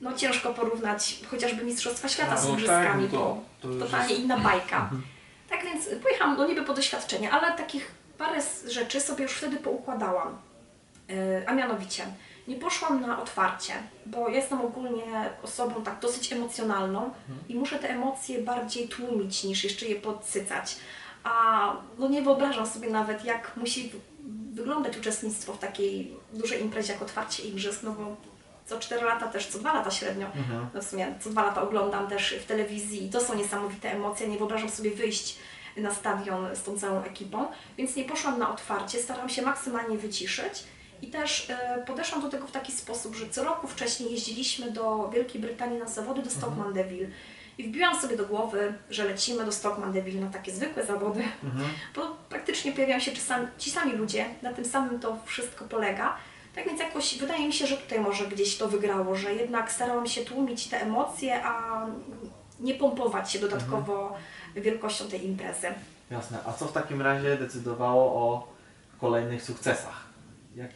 no 0.00 0.12
ciężko 0.12 0.54
porównać 0.54 1.20
chociażby 1.30 1.64
Mistrzostwa 1.64 2.08
Świata 2.08 2.36
z 2.36 2.46
No 2.48 2.52
igrzyskami, 2.54 3.02
tak, 3.02 3.10
to- 3.12 3.16
bo 3.18 3.42
to 3.62 3.68
już 3.68 3.78
totalnie 3.84 4.08
jest- 4.08 4.20
inna 4.24 4.38
bajka. 4.38 4.90
Tak 5.50 5.64
więc 5.64 5.88
pojechałam 6.02 6.36
no 6.38 6.46
niby 6.46 6.62
po 6.62 6.74
doświadczenie, 6.74 7.30
ale 7.30 7.56
takich 7.56 7.90
parę 8.18 8.40
rzeczy 8.68 9.00
sobie 9.00 9.22
już 9.22 9.32
wtedy 9.32 9.56
poukładałam. 9.56 10.38
Yy, 11.08 11.44
a 11.46 11.52
mianowicie, 11.54 12.02
nie 12.48 12.56
poszłam 12.56 13.00
na 13.00 13.22
otwarcie, 13.22 13.72
bo 14.06 14.28
jestem 14.28 14.60
ogólnie 14.60 15.30
osobą 15.42 15.82
tak 15.82 15.98
dosyć 16.00 16.32
emocjonalną 16.32 17.10
i 17.48 17.54
muszę 17.54 17.78
te 17.78 17.90
emocje 17.90 18.42
bardziej 18.42 18.88
tłumić 18.88 19.44
niż 19.44 19.64
jeszcze 19.64 19.86
je 19.86 19.96
podsycać. 19.96 20.76
A 21.24 21.72
no 21.98 22.08
nie 22.08 22.22
wyobrażam 22.22 22.66
sobie 22.66 22.90
nawet, 22.90 23.24
jak 23.24 23.56
musi 23.56 23.92
wyglądać 24.52 24.96
uczestnictwo 24.96 25.52
w 25.52 25.58
takiej 25.58 26.16
dużej 26.32 26.62
imprezie 26.62 26.92
jak 26.92 27.02
otwarcie 27.02 27.42
igrzysk, 27.42 27.82
no 27.82 27.92
bo 27.92 28.16
co 28.66 28.78
4 28.78 29.04
lata 29.04 29.28
też, 29.28 29.46
co 29.46 29.58
2 29.58 29.72
lata 29.72 29.90
średnio. 29.90 30.26
Mhm. 30.26 30.66
No 30.74 30.82
w 30.82 30.84
sumie 30.84 31.14
co 31.20 31.30
dwa 31.30 31.42
lata 31.42 31.62
oglądam 31.62 32.08
też 32.08 32.34
w 32.34 32.46
telewizji 32.46 33.06
i 33.06 33.10
to 33.10 33.20
są 33.20 33.34
niesamowite 33.34 33.92
emocje. 33.92 34.28
Nie 34.28 34.38
wyobrażam 34.38 34.70
sobie 34.70 34.90
wyjść 34.90 35.38
na 35.76 35.94
stadion 35.94 36.56
z 36.56 36.62
tą 36.62 36.78
całą 36.78 37.02
ekipą, 37.02 37.46
więc 37.78 37.96
nie 37.96 38.04
poszłam 38.04 38.38
na 38.38 38.52
otwarcie, 38.52 38.98
staram 38.98 39.28
się 39.28 39.42
maksymalnie 39.42 39.98
wyciszyć 39.98 40.64
i 41.02 41.06
też 41.06 41.50
e, 41.50 41.82
podeszłam 41.86 42.20
do 42.22 42.28
tego 42.28 42.46
w 42.46 42.50
taki 42.52 42.72
sposób, 42.72 43.14
że 43.16 43.28
co 43.28 43.44
roku 43.44 43.68
wcześniej 43.68 44.12
jeździliśmy 44.12 44.70
do 44.70 45.10
Wielkiej 45.14 45.40
Brytanii 45.40 45.78
na 45.78 45.86
zawody 45.88 46.22
do 46.22 46.30
Stockman 46.30 46.72
Deville 46.72 47.08
i 47.58 47.64
wbiłam 47.64 48.00
sobie 48.00 48.16
do 48.16 48.26
głowy, 48.26 48.74
że 48.90 49.04
lecimy 49.04 49.44
do 49.44 49.52
Stockman 49.52 49.92
Deville 49.92 50.20
na 50.20 50.30
takie 50.30 50.52
zwykłe 50.52 50.86
zawody, 50.86 51.22
Mhm. 51.44 51.68
bo 51.96 52.16
praktycznie 52.28 52.72
pojawiają 52.72 53.00
się 53.00 53.12
czasami, 53.12 53.46
ci 53.58 53.70
sami 53.70 53.92
ludzie, 53.92 54.24
na 54.42 54.52
tym 54.52 54.64
samym 54.64 55.00
to 55.00 55.16
wszystko 55.24 55.64
polega. 55.64 56.16
Tak 56.54 56.64
więc 56.66 56.80
jakoś 56.80 57.18
wydaje 57.18 57.46
mi 57.46 57.52
się, 57.52 57.66
że 57.66 57.76
tutaj 57.76 58.00
może 58.00 58.26
gdzieś 58.26 58.56
to 58.56 58.68
wygrało, 58.68 59.14
że 59.14 59.34
jednak 59.34 59.72
starałam 59.72 60.06
się 60.06 60.24
tłumić 60.24 60.66
te 60.66 60.80
emocje, 60.82 61.44
a 61.44 61.86
nie 62.60 62.74
pompować 62.74 63.32
się 63.32 63.38
dodatkowo 63.38 64.16
wielkością 64.54 65.08
tej 65.08 65.26
imprezy. 65.26 65.66
Jasne. 66.10 66.38
A 66.46 66.52
co 66.52 66.66
w 66.66 66.72
takim 66.72 67.02
razie 67.02 67.36
decydowało 67.36 68.04
o 68.04 68.48
kolejnych 69.00 69.42
sukcesach? 69.42 70.05
Jak, 70.56 70.70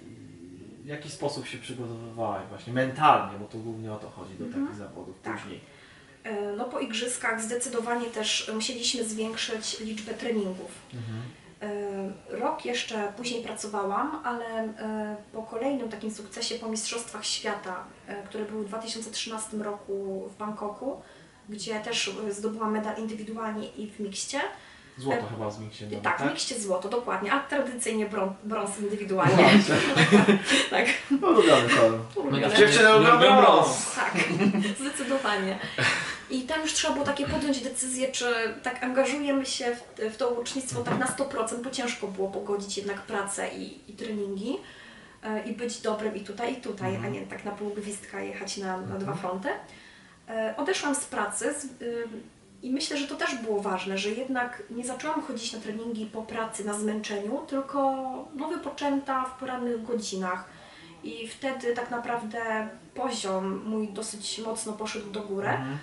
w 0.85 0.87
jaki 0.87 1.11
sposób 1.11 1.47
się 1.47 1.59
przygotowywałaś 1.59 2.47
właśnie 2.49 2.73
mentalnie, 2.73 3.39
bo 3.39 3.45
to 3.47 3.59
głównie 3.59 3.93
o 3.93 3.97
to 3.97 4.11
chodzi 4.11 4.35
do 4.39 4.45
takich 4.45 4.75
zawodów 4.75 5.17
Tak. 5.23 5.39
później. 5.39 5.61
E, 6.25 6.53
No 6.57 6.65
po 6.65 6.81
igrzyskach 6.81 7.43
zdecydowanie 7.43 8.07
też 8.07 8.51
musieliśmy 8.55 9.05
zwiększyć 9.05 9.81
liczbę 9.81 10.15
treningów. 10.15 10.71
Mhm. 10.95 11.23
E, 12.33 12.37
Rok 12.37 12.65
jeszcze 12.65 13.13
później 13.17 13.43
pracowałam, 13.43 14.21
ale 14.25 14.47
e, 14.65 15.17
po 15.33 15.43
kolejnym 15.43 15.89
takim 15.89 16.11
sukcesie 16.11 16.55
po 16.55 16.69
Mistrzostwach 16.69 17.25
Świata, 17.25 17.85
które 18.29 18.45
były 18.45 18.65
w 18.65 18.69
2013 18.69 19.57
roku 19.57 20.25
w 20.29 20.37
Bangkoku, 20.37 21.03
gdzie 21.49 21.81
też 21.81 22.11
zdobyłam 22.31 22.73
medal 22.73 22.99
indywidualnie 22.99 23.69
i 23.69 23.91
w 23.91 24.01
mikście. 24.01 24.41
Złoto 24.99 25.19
E, 25.27 25.29
chyba 25.31 25.51
z 25.51 25.59
Miksie 25.61 25.85
Tak, 26.03 26.23
w 26.23 26.31
mikście 26.31 26.61
złoto, 26.61 26.89
dokładnie, 26.89 27.33
a 27.33 27.41
tradycyjnie 27.41 28.07
brą- 28.07 28.33
brąz 28.45 28.79
indywidualnie. 28.79 29.51
tak. 30.71 30.87
No, 31.21 31.29
Ulubiony 31.29 31.69
kolor. 31.69 32.57
Dziewczyny 32.59 32.89
lubią 32.99 33.19
brąz. 33.19 33.37
brąz. 33.41 33.95
Tak, 33.95 34.15
zdecydowanie. 34.79 35.59
I 36.31 36.43
tam 36.43 36.61
już 36.63 36.73
trzeba 36.73 36.93
było 36.95 37.07
takie 37.07 37.27
podjąć 37.27 37.61
decyzję, 37.61 38.13
czy 38.13 38.25
tak 38.63 38.85
angażujemy 38.85 39.47
się 39.47 39.77
w, 39.77 40.15
w 40.15 40.17
to 40.17 40.29
łucznictwo 40.29 40.83
tak 40.83 40.99
na 40.99 41.07
100%, 41.07 41.63
bo 41.65 41.71
ciężko 41.71 42.07
było 42.09 42.29
pogodzić 42.29 42.77
jednak 42.77 43.03
pracę 43.03 43.49
i, 43.57 43.91
i 43.91 43.93
treningi. 43.93 44.57
e, 45.25 45.43
i 45.49 45.53
być 45.53 45.81
dobrym 45.81 46.17
i 46.17 46.21
tutaj, 46.21 46.53
i 46.53 46.57
tutaj, 46.57 46.95
Mhm. 46.95 47.13
a 47.15 47.17
nie 47.17 47.27
tak 47.27 47.45
na 47.45 47.51
pół 47.51 47.71
gwizdka 47.71 48.21
jechać 48.21 48.57
na, 48.57 48.67
na 48.67 48.83
Mhm. 48.83 49.01
dwa 49.01 49.15
fronty. 49.15 49.49
E, 50.29 50.55
Odeszłam 50.57 50.95
z 50.95 51.05
pracy 51.05 51.55
z, 51.61 51.83
y, 51.83 52.07
i 52.63 52.71
myślę, 52.71 52.97
że 52.97 53.07
to 53.07 53.15
też 53.15 53.35
było 53.35 53.63
ważne, 53.63 53.99
że 53.99 54.11
jednak 54.11 54.63
nie 54.71 54.85
zaczęłam 54.85 55.23
chodzić 55.23 55.53
na 55.53 55.61
treningi 55.61 56.07
po 56.07 56.23
pracy, 56.23 56.65
na 56.65 56.75
zmęczeniu, 56.75 57.39
tylko 57.47 57.93
no, 58.35 58.49
wypoczęta 58.49 59.25
w 59.25 59.39
porannych 59.39 59.83
godzinach. 59.83 60.45
I 61.05 61.29
wtedy 61.29 61.75
tak 61.75 61.91
naprawdę 61.91 62.69
poziom 62.95 63.63
mój 63.65 63.89
dosyć 63.89 64.39
mocno 64.39 64.73
poszedł 64.73 65.11
do 65.11 65.21
góry. 65.21 65.49
Mhm. 65.49 65.79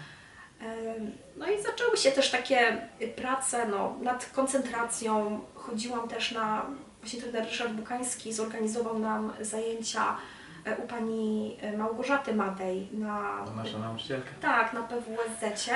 No 1.38 1.52
i 1.52 1.62
zaczęły 1.62 1.98
się 1.98 2.12
też 2.12 2.32
takie 2.32 2.88
prace 3.16 3.68
no, 3.68 3.96
nad 4.02 4.26
koncentracją. 4.26 5.40
Chodziłam 5.56 6.08
też 6.08 6.32
na, 6.32 6.66
właśnie 7.02 7.22
trener 7.22 7.46
Ryszard 7.46 7.74
Bukański 7.74 8.34
zorganizował 8.34 9.00
nam 9.00 9.34
zajęcia 9.42 10.18
e, 10.66 10.78
u 10.78 10.88
pani 10.88 11.58
e, 11.62 11.78
Małgorzaty 11.78 12.34
Madej 12.34 12.88
na, 12.92 13.44
To 13.46 13.54
nasza 13.54 13.78
nauczycielka. 13.80 14.30
tak, 14.42 14.74
na 14.74 14.84
PWSZ. 14.84 15.70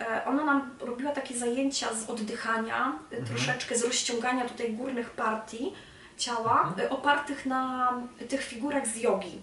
E, 0.00 0.24
Ona 0.24 0.44
nam 0.44 0.70
robiła 0.80 1.12
takie 1.12 1.38
zajęcia 1.38 1.94
z 1.94 2.10
oddychania, 2.10 2.92
e, 3.12 3.16
Mhm. 3.16 3.24
troszeczkę 3.24 3.76
z 3.78 3.84
rozciągania 3.84 4.44
tutaj 4.48 4.72
górnych 4.72 5.10
partii 5.10 5.72
ciała, 6.18 6.74
e, 6.78 6.90
opartych 6.90 7.46
na 7.46 7.92
tych 8.28 8.44
figurach 8.44 8.86
z 8.86 8.96
jogi. 8.96 9.38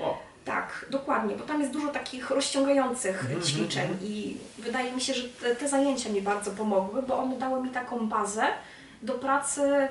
O, 0.00 0.28
Tak, 0.44 0.86
dokładnie, 0.90 1.36
bo 1.36 1.44
tam 1.44 1.60
jest 1.60 1.72
dużo 1.72 1.88
takich 1.88 2.30
rozciągających 2.30 3.20
Mhm, 3.20 3.42
ćwiczeń 3.42 3.82
mhm. 3.90 3.98
i 4.02 4.36
wydaje 4.58 4.92
mi 4.92 5.00
się, 5.00 5.14
że 5.14 5.28
te, 5.28 5.56
te 5.56 5.68
zajęcia 5.68 6.08
mi 6.10 6.20
bardzo 6.22 6.50
pomogły, 6.50 7.02
bo 7.02 7.18
one 7.18 7.36
dały 7.38 7.62
mi 7.62 7.70
taką 7.70 8.08
bazę 8.08 8.46
do 9.02 9.14
pracy 9.14 9.88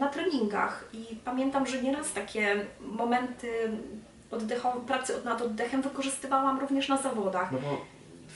na 0.00 0.06
treningach 0.08 0.84
i 0.92 1.16
pamiętam, 1.24 1.66
że 1.66 1.82
nieraz 1.82 2.12
takie 2.12 2.66
momenty 2.80 3.48
oddechowe, 4.30 4.80
pracy 4.86 5.12
nad 5.24 5.42
oddechem 5.42 5.82
wykorzystywałam 5.82 6.60
również 6.60 6.88
na 6.88 6.96
zawodach. 6.96 7.52
no 7.52 7.58
bo 7.58 7.80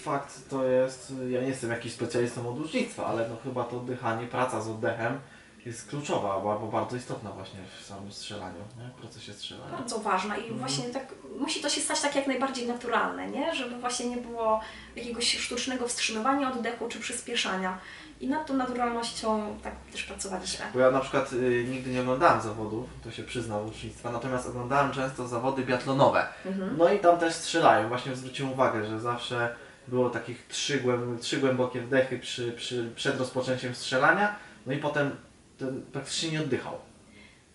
fakt 0.03 0.49
to 0.51 0.65
jest, 0.65 1.13
ja 1.31 1.41
nie 1.41 1.47
jestem 1.49 1.71
jakiś 1.71 1.93
specjalistą 1.93 2.49
od 2.49 2.59
łucznictwa, 2.59 3.07
ale 3.07 3.29
no 3.29 3.37
chyba 3.45 3.65
to 3.65 3.77
oddychanie, 3.77 4.27
praca 4.27 4.61
z 4.61 4.69
oddechem 4.69 5.21
jest 5.67 5.89
kluczowa, 5.89 6.41
bo, 6.41 6.59
bo 6.59 6.67
bardzo 6.67 6.97
istotna 6.97 7.31
właśnie 7.31 7.61
w 7.81 7.85
samym 7.87 8.13
strzelaniu, 8.13 8.59
nie? 8.79 8.89
w 8.89 9.01
procesie 9.01 9.33
strzelania. 9.33 9.77
Bardzo 9.79 9.99
ważna 9.99 10.37
i 10.37 10.41
Mhm. 10.41 10.59
właśnie 10.59 10.85
tak, 10.85 11.15
musi 11.39 11.61
to 11.61 11.69
się 11.69 11.81
stać 11.81 12.01
tak 12.01 12.17
jak 12.17 12.27
najbardziej 12.27 12.69
naturalne, 12.69 13.29
nie? 13.31 13.55
żeby 13.55 13.79
właśnie 13.79 14.07
nie 14.07 14.17
było 14.17 14.61
jakiegoś 14.97 15.39
sztucznego 15.39 15.89
wstrzymywania 15.89 16.53
oddechu 16.53 16.89
czy 16.89 17.01
przyspieszania. 17.01 17.79
I 18.21 18.29
nad 18.29 18.47
tą 18.47 18.55
naturalnością 18.55 19.57
tak 19.63 19.75
też 19.93 20.03
pracowaliśmy. 20.03 20.65
Bo 20.75 20.81
ja 20.81 20.91
na 20.91 21.01
przykład 21.01 21.33
y, 21.33 21.65
nigdy 21.69 21.91
nie 21.91 22.01
oglądałem 22.01 22.41
zawodów, 22.41 22.87
to 23.05 23.11
się 23.11 23.23
przyznam 23.23 23.65
łucznictwa, 23.65 24.13
natomiast 24.13 24.49
oglądałem 24.49 24.93
często 24.93 25.29
zawody 25.29 25.63
biatlonowe. 25.65 26.27
Mhm. 26.47 26.77
No 26.79 26.93
i 26.93 26.99
tam 26.99 27.19
też 27.19 27.35
strzelają. 27.35 27.89
Właśnie 27.89 28.17
zwróciłem 28.17 28.53
uwagę, 28.53 28.87
że 28.87 29.01
zawsze 29.01 29.55
było 29.89 30.11
takich 30.11 30.47
trzy, 30.47 30.81
głęb, 30.81 31.21
trzy 31.21 31.39
głębokie 31.39 31.81
wdechy 31.81 32.19
przy, 32.19 32.53
przy, 32.53 32.91
przed 32.95 33.19
rozpoczęciem 33.19 33.75
strzelania, 33.75 34.37
no 34.67 34.73
i 34.73 34.77
potem 34.77 35.11
ten 35.59 35.83
praktycznie 35.93 36.31
nie 36.31 36.41
oddychał. 36.41 36.79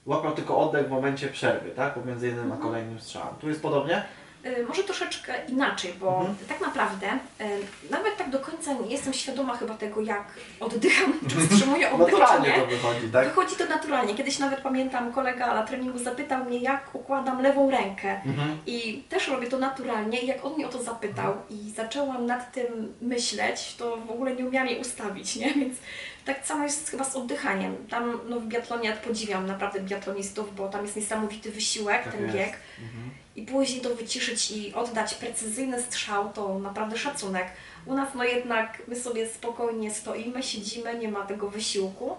Łapał 0.06 0.36
tylko 0.36 0.58
oddech 0.58 0.88
w 0.88 0.90
momencie 0.90 1.28
przerwy, 1.28 1.72
tak? 1.72 1.94
Pomiędzy 1.94 2.28
jednym 2.28 2.52
a 2.52 2.58
kolejnym 2.58 3.00
strzałem. 3.00 3.36
Tu 3.36 3.50
jest 3.50 3.62
podobnie? 3.62 4.04
Y, 4.46 4.66
Może 4.68 4.84
troszeczkę 4.84 5.34
inaczej, 5.48 5.94
bo 6.00 6.18
Mhm. 6.20 6.36
tak 6.48 6.62
naprawdę 6.62 7.08
y, 7.08 7.92
nawet 7.92 8.18
tak 8.18 8.30
do 8.30 8.40
końca 8.40 8.74
nie 8.74 8.90
jestem 8.92 9.14
świadoma 9.14 9.58
chyba 9.58 9.74
tego, 9.74 10.02
jak 10.02 10.24
oddycham, 10.60 11.14
czy 11.30 11.36
wstrzymuję 11.36 11.90
oddech, 11.92 12.08
czy 12.08 12.20
Naturalnie 12.20 12.50
nie. 12.50 12.56
to 12.60 12.66
wychodzi, 12.66 13.08
tak? 13.14 13.28
Wychodzi 13.28 13.56
to 13.56 13.66
naturalnie. 13.66 14.16
Kiedyś 14.16 14.40
nawet 14.40 14.62
pamiętam, 14.62 15.14
kolega 15.14 15.54
na 15.54 15.64
treningu 15.64 16.00
zapytał 16.00 16.46
mnie, 16.46 16.58
jak 16.58 16.96
układam 16.96 17.42
lewą 17.42 17.72
rękę. 17.72 18.22
Mhm. 18.26 18.58
I 18.68 19.04
też 19.10 19.28
robię 19.28 19.48
to 19.48 19.58
naturalnie. 19.58 20.20
I 20.20 20.28
jak 20.28 20.46
on 20.46 20.54
mnie 20.54 20.68
o 20.68 20.70
to 20.70 20.84
zapytał 20.84 21.34
i 21.50 21.72
zaczęłam 21.72 22.26
nad 22.26 22.52
tym 22.52 22.94
myśleć, 23.02 23.76
to 23.76 23.98
w 23.98 24.12
ogóle 24.12 24.36
nie 24.36 24.46
umiałam 24.46 24.68
jej 24.70 24.80
ustawić, 24.82 25.36
nie? 25.36 25.54
Więc 25.60 25.78
tak 26.26 26.46
samo 26.46 26.64
jest 26.64 26.90
chyba 26.92 27.04
z 27.04 27.16
oddychaniem. 27.16 27.76
Tam 27.90 28.20
no, 28.30 28.40
w 28.40 28.46
biatlonie 28.46 28.94
podziwiam 29.08 29.48
naprawdę 29.48 29.80
biatlonistów, 29.80 30.56
bo 30.56 30.70
tam 30.70 30.82
jest 30.82 30.96
niesamowity 30.96 31.52
wysiłek, 31.52 32.04
Tak 32.04 32.14
ten 32.14 32.24
jest. 32.24 32.36
bieg. 32.36 32.50
Mhm. 32.82 33.10
I 33.38 33.42
później 33.46 33.82
to 33.82 33.96
wyciszyć 33.96 34.52
i 34.52 34.74
oddać 34.74 35.14
precyzyjny 35.14 35.82
strzał, 35.82 36.30
to 36.34 36.60
naprawdę 36.60 36.98
szacunek. 36.98 37.46
U 37.86 37.94
nas 37.96 38.10
no 38.16 38.24
jednak 38.24 38.82
my 38.88 38.96
sobie 38.96 39.28
spokojnie 39.30 39.92
stoimy, 39.92 40.44
siedzimy, 40.44 40.98
nie 41.00 41.08
ma 41.08 41.26
tego 41.26 41.50
wysiłku. 41.50 42.16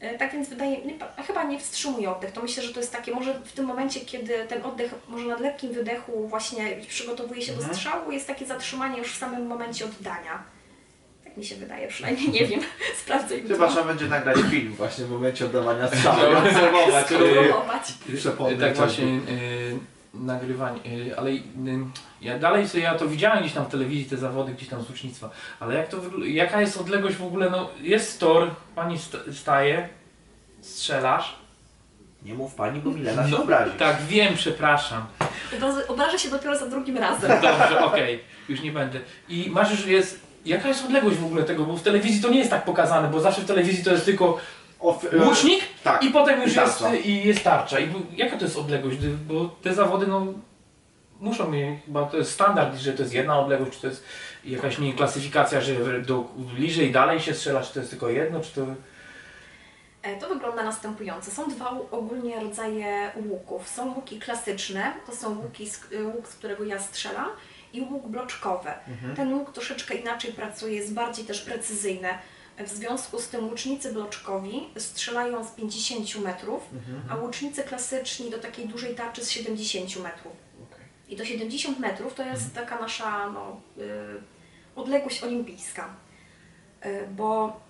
E, 0.00 0.18
Tak 0.18 0.32
więc 0.32 0.48
wydaje 0.48 0.78
mi 0.84 0.98
chyba 1.26 1.44
nie 1.44 1.58
wstrzymuje 1.58 2.10
oddech. 2.10 2.32
To 2.32 2.42
myślę, 2.42 2.62
że 2.62 2.72
to 2.74 2.80
jest 2.80 2.92
takie, 2.92 3.12
może 3.14 3.34
w 3.44 3.52
tym 3.52 3.64
momencie, 3.66 4.00
kiedy 4.00 4.44
ten 4.48 4.64
oddech, 4.64 4.94
może 5.08 5.26
na 5.26 5.36
lekkim 5.38 5.72
wydechu 5.72 6.28
właśnie 6.28 6.76
przygotowuje 6.88 7.42
się 7.42 7.52
Mhm. 7.52 7.68
do 7.70 7.74
strzału, 7.76 8.12
jest 8.12 8.26
takie 8.26 8.46
zatrzymanie 8.46 8.98
już 8.98 9.12
w 9.14 9.18
samym 9.18 9.46
momencie 9.46 9.84
oddania. 9.84 10.42
Tak 11.24 11.36
mi 11.36 11.44
się 11.44 11.54
wydaje, 11.56 11.88
przynajmniej 11.88 12.28
nie 12.28 12.46
wiem. 12.46 12.60
Sprawdzę 13.02 13.36
jutro. 13.36 13.54
Chyba 13.56 13.68
trzeba 13.68 13.84
będzie 13.86 14.06
nagrać 14.06 14.36
film 14.50 14.72
właśnie 14.74 15.04
w 15.04 15.10
momencie 15.10 15.44
oddawania 15.46 15.88
strzału 15.96 16.20
y, 16.46 17.04
Spróbować. 17.04 17.92
przepony 18.16 18.56
tak 18.56 18.74
właśnie 18.76 19.04
y, 19.06 19.65
nagrywanie, 20.20 20.80
y, 20.86 21.18
ale 21.18 21.30
y, 21.30 21.40
ja 22.20 22.38
dalej 22.38 22.68
sobie, 22.68 22.82
ja 22.82 22.94
to 22.94 23.08
widziałem 23.08 23.40
gdzieś 23.40 23.52
tam 23.52 23.64
w 23.64 23.68
telewizji, 23.68 24.04
te 24.04 24.16
zawody 24.16 24.52
gdzieś 24.52 24.68
tam 24.68 24.82
z 24.82 24.90
ucznictwa, 24.90 25.30
ale 25.60 25.74
jak 25.74 25.88
to 25.88 25.96
jaka 26.24 26.60
jest 26.60 26.76
odległość 26.76 27.16
w 27.16 27.24
ogóle, 27.24 27.50
no 27.50 27.68
jest 27.80 28.20
tor, 28.20 28.50
pani 28.74 28.98
sta- 28.98 29.18
staje, 29.32 29.88
strzelasz. 30.60 31.36
Nie 32.22 32.34
mów 32.34 32.54
pani, 32.54 32.80
bo 32.80 32.90
Milena 32.90 33.28
się 33.30 33.36
obrazi. 33.36 33.70
Tak, 33.78 34.02
wiem, 34.08 34.34
przepraszam. 34.34 35.06
Obrażę, 35.88 36.18
się 36.18 36.30
dopiero 36.30 36.58
za 36.58 36.66
drugim 36.66 36.98
razem. 36.98 37.30
Dobrze, 37.42 37.84
okej, 37.84 38.20
już 38.48 38.60
nie 38.62 38.72
będę. 38.72 39.00
I 39.28 39.50
masz 39.50 39.70
już 39.70 39.86
jest, 39.86 40.20
jaka 40.44 40.68
jest 40.68 40.84
odległość 40.84 41.16
w 41.16 41.24
ogóle 41.24 41.42
tego, 41.42 41.64
bo 41.64 41.76
w 41.76 41.82
telewizji 41.82 42.22
to 42.22 42.28
nie 42.28 42.38
jest 42.38 42.50
tak 42.50 42.64
pokazane, 42.64 43.08
bo 43.08 43.20
zawsze 43.20 43.40
w 43.40 43.44
telewizji 43.46 43.84
to 43.84 43.90
jest 43.90 44.04
tylko 44.04 44.38
Of, 44.86 45.04
e, 45.12 45.24
łucznik 45.24 45.60
tak. 45.84 46.02
i 46.02 46.10
potem 46.10 46.42
już 46.42 46.52
I 46.52 46.56
jest, 46.56 46.78
tarcza. 46.78 46.96
i 46.96 47.26
jest 47.26 47.44
tarcza. 47.44 47.80
I 47.80 47.88
jaka 48.16 48.36
to 48.36 48.44
jest 48.44 48.56
odległość? 48.56 48.98
Bo 49.28 49.48
te 49.62 49.74
zawody 49.74 50.06
no 50.06 50.26
muszą 51.20 51.50
mieć, 51.50 51.84
chyba 51.86 52.04
to 52.04 52.16
jest 52.16 52.30
standard, 52.32 52.76
że 52.76 52.92
to 52.92 53.02
jest 53.02 53.14
jedna 53.14 53.38
odległość, 53.40 53.72
czy 53.72 53.80
to 53.80 53.86
jest 53.86 54.04
jakaś 54.44 54.78
nie 54.78 54.94
klasyfikacja, 54.94 55.60
że 55.60 56.00
do, 56.00 56.18
bliżej 56.36 56.92
dalej 56.92 57.20
się 57.20 57.34
strzela, 57.34 57.62
czy 57.62 57.72
to 57.74 57.78
jest 57.78 57.90
tylko 57.90 58.08
jedno, 58.08 58.40
czy 58.40 58.54
to... 58.54 58.66
E, 60.02 60.16
To 60.16 60.28
wygląda 60.28 60.62
następująco. 60.64 61.30
Są 61.30 61.50
dwa 61.50 61.70
ogólnie 61.90 62.40
rodzaje 62.40 63.10
łuków. 63.30 63.68
Są 63.68 63.94
łuki 63.94 64.18
klasyczne, 64.18 64.92
to 65.06 65.16
są 65.16 65.38
łuki, 65.38 65.70
z, 65.70 65.92
y, 65.92 66.04
łuk, 66.06 66.28
z 66.28 66.34
którego 66.34 66.64
ja 66.64 66.78
strzelam 66.78 67.28
i 67.72 67.80
łuk 67.80 68.06
bloczkowy. 68.06 68.70
Mhm. 68.88 69.16
Ten 69.16 69.34
łuk 69.34 69.52
troszeczkę 69.52 69.94
inaczej 69.94 70.32
pracuje, 70.32 70.74
jest 70.74 70.94
bardziej 70.94 71.24
też 71.24 71.42
precyzyjny. 71.42 72.08
W 72.58 72.68
związku 72.68 73.20
z 73.20 73.28
tym 73.28 73.48
łucznicy 73.48 73.92
bloczkowi 73.92 74.68
strzelają 74.78 75.44
z 75.44 75.50
50 75.50 76.16
metrów, 76.24 76.62
Mhm. 76.72 77.02
a 77.10 77.16
łucznicy 77.16 77.62
klasyczni 77.62 78.30
do 78.30 78.38
takiej 78.38 78.68
dużej 78.68 78.94
tarczy 78.94 79.24
z 79.24 79.30
70 79.30 79.96
metrów. 79.96 80.32
Okej. 80.72 80.84
I 81.08 81.16
do 81.16 81.24
70 81.24 81.78
metrów 81.78 82.14
to 82.14 82.22
jest 82.22 82.54
taka 82.54 82.80
nasza 82.80 83.30
no, 83.30 83.60
y, 83.78 83.82
odległość 84.76 85.22
olimpijska. 85.22 85.94
Y, 86.86 87.08
bo 87.16 87.60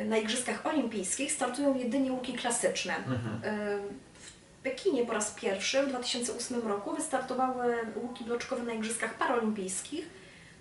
y, 0.00 0.04
na 0.04 0.16
Igrzyskach 0.16 0.66
Olimpijskich 0.66 1.32
startują 1.32 1.74
jedynie 1.78 2.12
łuki 2.12 2.32
klasyczne. 2.32 2.96
Mhm. 2.96 3.44
Y, 3.54 3.78
w 4.14 4.32
Pekinie 4.62 5.06
po 5.06 5.12
raz 5.12 5.30
pierwszy 5.30 5.82
w 5.82 5.88
2008 5.88 6.68
roku 6.68 6.96
wystartowały 6.96 7.76
łuki 8.02 8.24
bloczkowe 8.24 8.62
na 8.62 8.72
Igrzyskach 8.72 9.14
Paralimpijskich. 9.14 10.06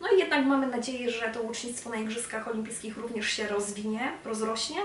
No 0.04 0.10
i 0.16 0.20
jednak 0.20 0.46
mamy 0.46 0.68
nadzieję, 0.68 1.12
że 1.12 1.30
to 1.34 1.42
łucznictwo 1.42 1.90
na 1.90 1.96
Igrzyskach 1.96 2.48
Olimpijskich 2.48 2.98
również 2.98 3.30
się 3.30 3.48
rozwinie, 3.48 4.12
rozrośnie 4.26 4.76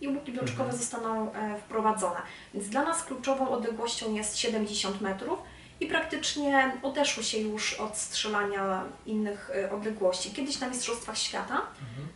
i 0.00 0.08
łuki 0.08 0.32
bloczkowe 0.32 0.62
Mhm. 0.64 0.78
zostaną 0.78 1.32
e, 1.32 1.58
wprowadzone. 1.60 2.16
Więc 2.54 2.68
dla 2.68 2.82
nas 2.84 3.02
kluczową 3.04 3.48
odległością 3.48 4.14
jest 4.14 4.38
70 4.38 5.00
metrów 5.00 5.38
i 5.80 5.86
praktycznie 5.86 6.72
odeszło 6.82 7.22
się 7.22 7.38
już 7.38 7.74
od 7.74 7.96
strzelania 7.98 8.84
innych 9.06 9.50
e, 9.54 9.72
odległości. 9.72 10.30
Kiedyś 10.30 10.60
na 10.60 10.68
Mistrzostwach 10.68 11.18
Świata 11.18 11.62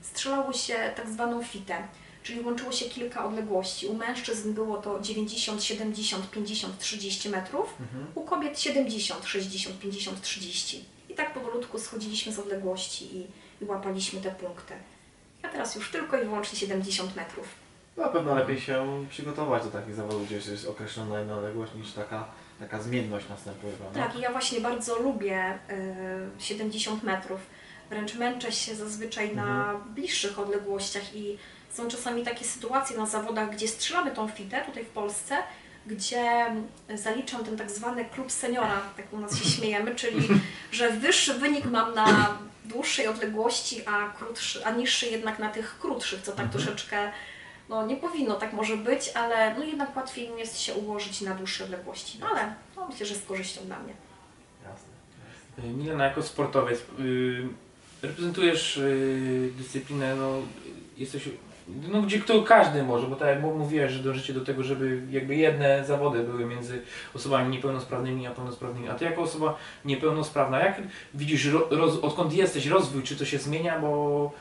strzelało 0.02 0.52
się 0.52 0.74
tak 0.96 1.08
zwaną 1.08 1.42
fitę, 1.44 1.76
czyli 2.22 2.40
łączyło 2.40 2.72
się 2.72 2.84
kilka 2.84 3.24
odległości. 3.24 3.86
U 3.86 3.94
mężczyzn 3.94 4.52
było 4.54 4.76
to 4.76 5.00
90, 5.00 5.64
70, 5.64 6.30
50, 6.30 6.78
30 6.78 7.28
metrów, 7.28 7.74
Mhm. 7.80 8.06
u 8.14 8.20
kobiet 8.22 8.60
70, 8.60 9.26
60, 9.26 9.78
50, 9.78 10.20
30. 10.22 10.84
I 11.18 11.20
tak 11.20 11.34
powolutku 11.34 11.78
schodziliśmy 11.78 12.32
z 12.32 12.38
odległości 12.38 13.16
i, 13.16 13.26
i 13.60 13.64
łapaliśmy 13.64 14.20
te 14.20 14.30
punkty. 14.30 14.74
A 15.42 15.48
teraz 15.48 15.74
już 15.74 15.90
tylko 15.90 16.22
i 16.22 16.24
wyłącznie 16.24 16.58
70 16.58 17.16
metrów. 17.16 17.46
Na 17.96 18.08
pewno 18.08 18.34
lepiej 18.34 18.60
się 18.60 19.06
przygotować 19.10 19.64
do 19.64 19.70
takich 19.70 19.94
zawodów, 19.94 20.26
gdzie 20.26 20.36
jest 20.36 20.68
określona 20.68 21.18
jedna 21.18 21.36
odległość 21.36 21.74
niż 21.74 21.92
taka, 21.92 22.28
taka 22.60 22.82
zmienność 22.82 23.28
następuje, 23.28 23.72
prawda? 23.72 24.02
Tak, 24.02 24.16
i 24.16 24.20
ja 24.20 24.32
właśnie 24.32 24.60
bardzo 24.60 24.98
lubię 24.98 25.58
y, 26.38 26.42
70 26.42 27.02
metrów. 27.02 27.40
Wręcz 27.90 28.14
męczę 28.14 28.52
się 28.52 28.74
zazwyczaj 28.74 29.36
na 29.36 29.74
bliższych 29.94 30.38
odległościach 30.38 31.14
i 31.14 31.38
są 31.70 31.88
czasami 31.88 32.22
takie 32.22 32.44
sytuacje 32.44 32.96
na 32.96 33.06
zawodach, 33.06 33.50
gdzie 33.50 33.68
strzelamy 33.68 34.10
tą 34.10 34.28
fitę 34.28 34.62
tutaj 34.66 34.84
w 34.84 34.88
Polsce, 34.90 35.36
gdzie 35.88 36.46
zaliczam 36.94 37.44
ten 37.44 37.56
tak 37.58 37.70
zwany 37.70 38.04
klub 38.04 38.32
seniora, 38.32 38.80
tak 38.96 39.12
u 39.12 39.18
nas 39.20 39.38
się 39.38 39.50
śmiejemy, 39.50 39.94
czyli 39.94 40.28
że 40.72 40.90
wyższy 40.90 41.34
wynik 41.34 41.64
mam 41.64 41.94
na 41.94 42.38
dłuższej 42.64 43.06
odległości, 43.08 43.82
a, 43.86 44.10
krótszy, 44.18 44.66
a 44.66 44.70
niższy 44.70 45.06
jednak 45.06 45.38
na 45.38 45.48
tych 45.48 45.78
krótszych, 45.80 46.20
co 46.22 46.32
tak 46.32 46.44
Mhm. 46.46 46.50
troszeczkę, 46.64 47.12
no 47.68 47.86
nie 47.86 47.96
powinno 47.96 48.34
tak 48.34 48.52
może 48.52 48.76
być, 48.76 49.10
ale 49.14 49.54
no 49.54 49.64
jednak 49.64 49.96
łatwiej 49.96 50.30
mi 50.30 50.38
jest 50.38 50.60
się 50.60 50.74
ułożyć 50.74 51.20
na 51.20 51.34
dłuższe 51.34 51.64
odległości. 51.64 52.18
No 52.20 52.26
ale 52.30 52.54
no, 52.76 52.88
myślę, 52.88 53.06
że 53.06 53.14
z 53.14 53.24
korzyścią 53.24 53.60
dla 53.64 53.78
mnie. 53.78 53.92
Jasne. 54.64 55.72
Milena, 55.72 56.04
jako 56.04 56.22
sportowiec, 56.22 56.80
y, 56.98 57.48
reprezentujesz 58.02 58.76
y, 58.76 59.52
dyscyplinę, 59.56 60.16
no, 60.16 60.42
jesteś, 60.96 61.28
no, 61.92 62.02
gdzie 62.02 62.18
kto 62.18 62.42
każdy 62.42 62.82
może, 62.82 63.06
bo 63.06 63.16
tak 63.16 63.28
jak 63.28 63.42
mówiłeś, 63.42 63.92
że 63.92 64.02
dążycie 64.02 64.32
do 64.32 64.44
tego, 64.44 64.62
żeby 64.62 65.02
jakby 65.10 65.36
jedne 65.36 65.84
zawody 65.84 66.22
były 66.22 66.44
między 66.44 66.82
osobami 67.14 67.50
niepełnosprawnymi 67.50 68.26
a 68.26 68.30
pełnosprawnymi. 68.30 68.88
A 68.88 68.94
ty 68.94 69.04
jako 69.04 69.22
osoba 69.22 69.56
niepełnosprawna, 69.84 70.60
jak 70.60 70.82
widzisz, 71.14 71.46
ro, 71.46 71.68
roz, 71.70 71.98
odkąd 71.98 72.32
jesteś, 72.32 72.66
rozwój, 72.66 73.02
czy 73.02 73.16
to 73.16 73.24
się 73.24 73.38
zmienia, 73.38 73.78
bo 73.80 74.32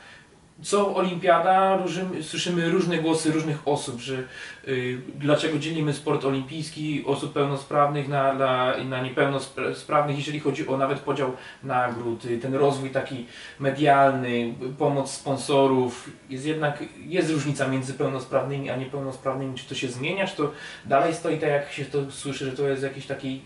co 0.62 0.94
olimpiada, 0.94 1.78
słyszymy 2.22 2.70
różne 2.70 2.98
głosy 2.98 3.32
różnych 3.32 3.68
osób, 3.68 4.00
że 4.00 4.22
y, 4.68 4.98
dlaczego 5.14 5.58
dzielimy 5.58 5.92
sport 5.92 6.24
olimpijski 6.24 7.04
osób 7.06 7.32
pełnosprawnych 7.32 8.08
na, 8.08 8.32
na, 8.32 8.84
na 8.84 9.02
niepełnosprawnych, 9.02 10.16
jeżeli 10.16 10.40
chodzi 10.40 10.68
o 10.68 10.76
nawet 10.76 11.00
podział 11.00 11.32
nagród, 11.62 12.24
y, 12.24 12.38
ten 12.38 12.54
rozwój 12.54 12.90
taki 12.90 13.26
medialny, 13.60 14.54
pomoc 14.78 15.10
sponsorów, 15.10 16.10
jest 16.30 16.46
jednak, 16.46 16.84
jest 17.06 17.30
różnica 17.30 17.68
między 17.68 17.94
pełnosprawnymi 17.94 18.70
a 18.70 18.76
niepełnosprawnymi, 18.76 19.54
czy 19.54 19.68
to 19.68 19.74
się 19.74 19.88
zmienia, 19.88 20.26
czy 20.26 20.36
to 20.36 20.52
dalej 20.84 21.14
stoi 21.14 21.38
tak 21.38 21.50
jak 21.50 21.72
się 21.72 21.84
to 21.84 22.10
słyszy, 22.10 22.44
że 22.44 22.52
to 22.52 22.68
jest 22.68 22.82
jakiś 22.82 23.06
taki 23.06 23.40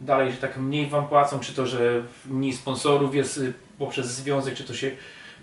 dalej, 0.00 0.32
że 0.32 0.36
tak 0.36 0.56
mniej 0.56 0.86
wam 0.86 1.08
płacą, 1.08 1.40
czy 1.40 1.54
to, 1.54 1.66
że 1.66 2.02
mniej 2.26 2.52
sponsorów 2.52 3.14
jest 3.14 3.38
y, 3.38 3.52
poprzez 3.78 4.06
związek, 4.06 4.54
czy 4.54 4.64
to 4.64 4.74
się 4.74 4.90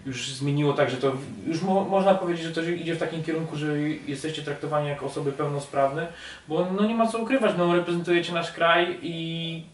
już 0.05 0.33
zmieniło 0.33 0.73
tak, 0.73 0.89
że 0.89 0.97
to 0.97 1.13
już 1.47 1.61
mo 1.61 1.83
można 1.83 2.15
powiedzieć, 2.15 2.45
że 2.45 2.51
to 2.51 2.61
idzie 2.61 2.95
w 2.95 2.99
takim 2.99 3.23
kierunku, 3.23 3.55
że 3.55 3.79
jesteście 4.07 4.41
traktowani 4.41 4.89
jako 4.89 5.05
osoby 5.05 5.31
pełnosprawne, 5.31 6.07
bo 6.47 6.67
no 6.71 6.87
nie 6.87 6.95
ma 6.95 7.07
co 7.07 7.19
ukrywać, 7.19 7.51
no 7.57 7.75
reprezentujecie 7.75 8.33
nasz 8.33 8.51
kraj 8.51 8.99
i 9.01 9.65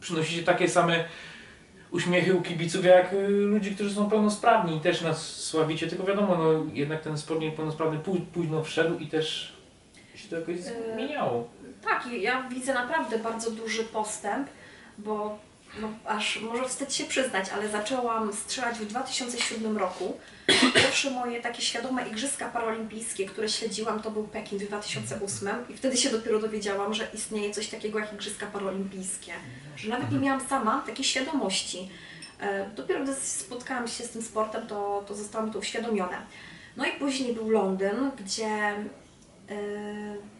przynosicie 0.00 0.42
takie 0.42 0.68
same 0.68 1.04
uśmiechy 1.90 2.34
u 2.34 2.42
kibiców 2.42 2.84
jak 2.84 3.12
y, 3.12 3.28
ludzi, 3.28 3.74
którzy 3.74 3.94
są 3.94 4.10
pełnosprawni 4.10 4.76
i 4.76 4.80
też 4.80 5.02
nas 5.02 5.26
sławicie, 5.26 5.86
tylko 5.86 6.04
wiadomo, 6.04 6.36
no 6.36 6.72
jednak 6.72 7.02
ten 7.02 7.18
sport 7.18 7.40
niepełnosprawny 7.40 7.98
pó 7.98 8.12
późno 8.32 8.64
wszedł 8.64 8.98
i 8.98 9.06
też 9.06 9.52
się 10.14 10.28
to 10.28 10.36
jakoś 10.36 10.56
Yy, 10.56 10.62
zmieniało. 10.94 11.48
Tak, 11.84 12.06
i 12.06 12.22
ja 12.22 12.48
widzę 12.48 12.74
naprawdę 12.74 13.18
bardzo 13.18 13.50
duży 13.50 13.84
postęp, 13.84 14.48
bo 14.98 15.38
no, 15.80 15.88
aż 16.04 16.40
może 16.40 16.68
wstyd 16.68 16.94
się 16.94 17.04
przyznać, 17.04 17.48
ale 17.54 17.68
zaczęłam 17.68 18.32
strzelać 18.32 18.78
w 18.78 18.86
2007 18.86 19.78
roku. 19.78 20.18
Pierwsze 20.74 21.10
moje 21.10 21.42
takie 21.42 21.62
świadome 21.62 22.08
Igrzyska 22.08 22.48
Paralimpijskie, 22.48 23.26
które 23.26 23.48
śledziłam, 23.48 24.02
to 24.02 24.10
był 24.10 24.24
Pekin 24.24 24.58
w 24.58 24.66
2008 24.66 25.48
i 25.68 25.76
wtedy 25.76 25.96
się 25.96 26.10
dopiero 26.10 26.38
dowiedziałam, 26.38 26.94
że 26.94 27.08
istnieje 27.14 27.54
coś 27.54 27.68
takiego 27.68 27.98
jak 27.98 28.12
Igrzyska 28.12 28.46
Paralimpijskie. 28.46 29.32
Że 29.76 29.88
nawet 29.88 30.12
nie 30.12 30.18
miałam 30.18 30.48
sama 30.48 30.82
takiej 30.86 31.04
świadomości. 31.04 31.88
E, 32.40 32.70
Dopiero 32.76 33.02
gdy 33.04 33.14
spotkałam 33.14 33.88
się 33.88 34.04
z 34.04 34.10
tym 34.10 34.22
sportem, 34.22 34.66
to, 34.66 35.04
to 35.08 35.14
zostało 35.14 35.50
to 35.50 35.58
uświadomione. 35.58 36.16
No 36.76 36.84
i 36.86 36.92
później 36.92 37.34
był 37.34 37.50
Londyn, 37.50 38.10
gdzie 38.24 38.74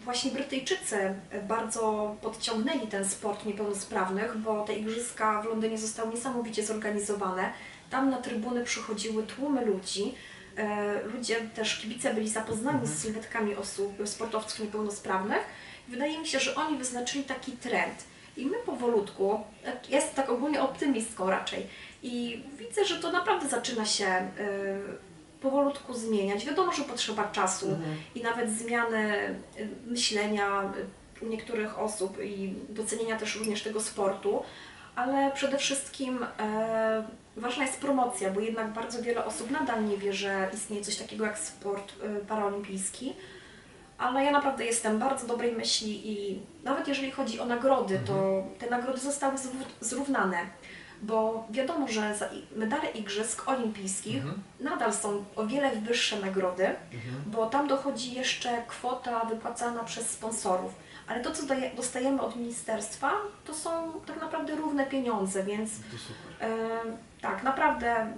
właśnie 0.04 0.30
Brytyjczycy 0.30 1.14
bardzo 1.48 2.16
podciągnęli 2.22 2.86
ten 2.86 3.08
sport 3.08 3.46
niepełnosprawnych, 3.46 4.38
bo 4.38 4.64
te 4.64 4.74
igrzyska 4.74 5.42
w 5.42 5.44
Londynie 5.44 5.78
zostały 5.78 6.14
niesamowicie 6.14 6.66
zorganizowane. 6.66 7.52
Tam 7.90 8.10
na 8.10 8.16
trybuny 8.22 8.64
przychodziły 8.64 9.22
tłumy 9.22 9.64
ludzi. 9.64 10.14
E, 10.56 11.02
Ludzie, 11.02 11.36
też 11.54 11.78
kibice 11.80 12.14
byli 12.14 12.28
zapoznani 12.28 12.86
z 12.86 12.98
sylwetkami 12.98 13.54
osób, 13.54 13.92
sportowców 14.04 14.60
niepełnosprawnych. 14.60 15.40
Wydaje 15.88 16.18
mi 16.18 16.26
się, 16.26 16.40
że 16.40 16.54
oni 16.54 16.78
wyznaczyli 16.78 17.24
taki 17.24 17.52
trend. 17.52 18.04
I 18.36 18.46
my 18.46 18.56
powolutku, 18.66 19.40
e, 19.64 19.72
ja 19.88 19.96
jestem 19.96 20.14
tak 20.14 20.30
ogólnie 20.30 20.62
optymistką 20.62 21.30
raczej 21.30 21.66
i 22.02 22.42
widzę, 22.58 22.84
że 22.84 22.96
to 22.96 23.12
naprawdę 23.12 23.48
zaczyna 23.48 23.86
się 23.86 24.06
e, 24.06 24.28
powolutku 25.48 25.94
zmieniać. 25.94 26.46
Wiadomo, 26.46 26.72
że 26.72 26.82
potrzeba 26.82 27.24
czasu 27.24 27.66
i 28.14 28.22
nawet 28.22 28.50
zmiany 28.50 29.04
y, 29.58 29.68
myślenia 29.86 30.72
y, 31.22 31.24
u 31.24 31.28
niektórych 31.28 31.78
osób 31.78 32.18
i 32.24 32.54
docenienia 32.68 33.16
też 33.18 33.36
również 33.36 33.62
tego 33.62 33.80
sportu, 33.80 34.42
ale 34.96 35.30
przede 35.34 35.58
wszystkim 35.58 36.26
e, 36.40 37.04
ważna 37.36 37.64
jest 37.64 37.80
promocja, 37.80 38.30
bo 38.30 38.40
jednak 38.40 38.72
bardzo 38.72 39.02
wiele 39.02 39.24
osób 39.24 39.50
nadal 39.50 39.84
nie 39.84 39.96
wie, 39.96 40.12
że 40.12 40.50
istnieje 40.54 40.84
coś 40.84 40.96
takiego 40.96 41.24
jak 41.24 41.38
sport 41.38 41.92
y, 42.22 42.24
paraolimpijski. 42.26 43.12
Ale 43.98 44.24
ja 44.24 44.30
naprawdę 44.30 44.64
jestem 44.64 44.98
bardzo 44.98 45.26
dobrej 45.26 45.52
myśli 45.52 46.10
i 46.12 46.40
nawet 46.64 46.88
jeżeli 46.88 47.10
chodzi 47.10 47.40
o 47.40 47.46
nagrody, 47.46 48.00
to 48.06 48.42
te 48.58 48.70
nagrody 48.70 49.00
zostały 49.00 49.36
zró- 49.36 49.74
zrównane, 49.80 50.38
bo 51.06 51.46
wiadomo, 51.50 51.88
że 51.88 52.16
za 52.16 52.28
medale 52.56 52.90
igrzysk 52.90 53.48
olimpijskich 53.48 54.16
Mhm. 54.16 54.42
nadal 54.60 54.92
są 54.94 55.24
o 55.36 55.46
wiele 55.46 55.70
wyższe 55.76 56.20
nagrody, 56.20 56.66
Mhm. 56.66 57.22
bo 57.26 57.46
tam 57.46 57.68
dochodzi 57.68 58.14
jeszcze 58.14 58.62
kwota 58.68 59.24
wypłacana 59.24 59.84
przez 59.84 60.10
sponsorów. 60.10 60.72
Ale 61.06 61.20
to, 61.20 61.30
co 61.32 61.42
dostajemy 61.76 62.22
od 62.22 62.36
ministerstwa, 62.36 63.12
to 63.44 63.54
są 63.54 63.92
tak 64.06 64.20
naprawdę 64.20 64.56
równe 64.56 64.86
pieniądze, 64.86 65.44
więc 65.44 65.70
super. 65.72 66.48
e, 66.50 66.58
tak, 67.20 67.42
naprawdę 67.42 67.90
e, 67.96 68.08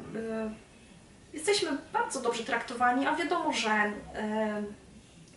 jesteśmy 1.33 1.71
bardzo 1.93 2.21
dobrze 2.21 2.45
traktowani, 2.45 3.07
a 3.07 3.15
wiadomo, 3.17 3.53
że 3.53 3.71
e, 3.71 3.93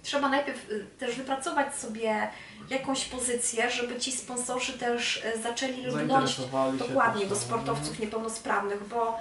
trzeba 0.09 0.29
najpierw 0.29 0.59
e, 0.71 0.99
też 0.99 1.15
wypracować 1.15 1.75
sobie 1.75 2.27
jakąś 2.69 3.05
pozycję, 3.05 3.71
żeby 3.71 3.99
ci 3.99 4.11
sponsorzy 4.11 4.73
też 4.73 5.23
e, 5.25 5.37
zaczęli 5.41 5.85
lgnąć 5.85 6.35
dokładnie 6.77 7.25
do 7.25 7.35
tą- 7.35 7.41
sportowców 7.41 7.99
niepełnosprawnych, 7.99 8.87
bo 8.87 9.19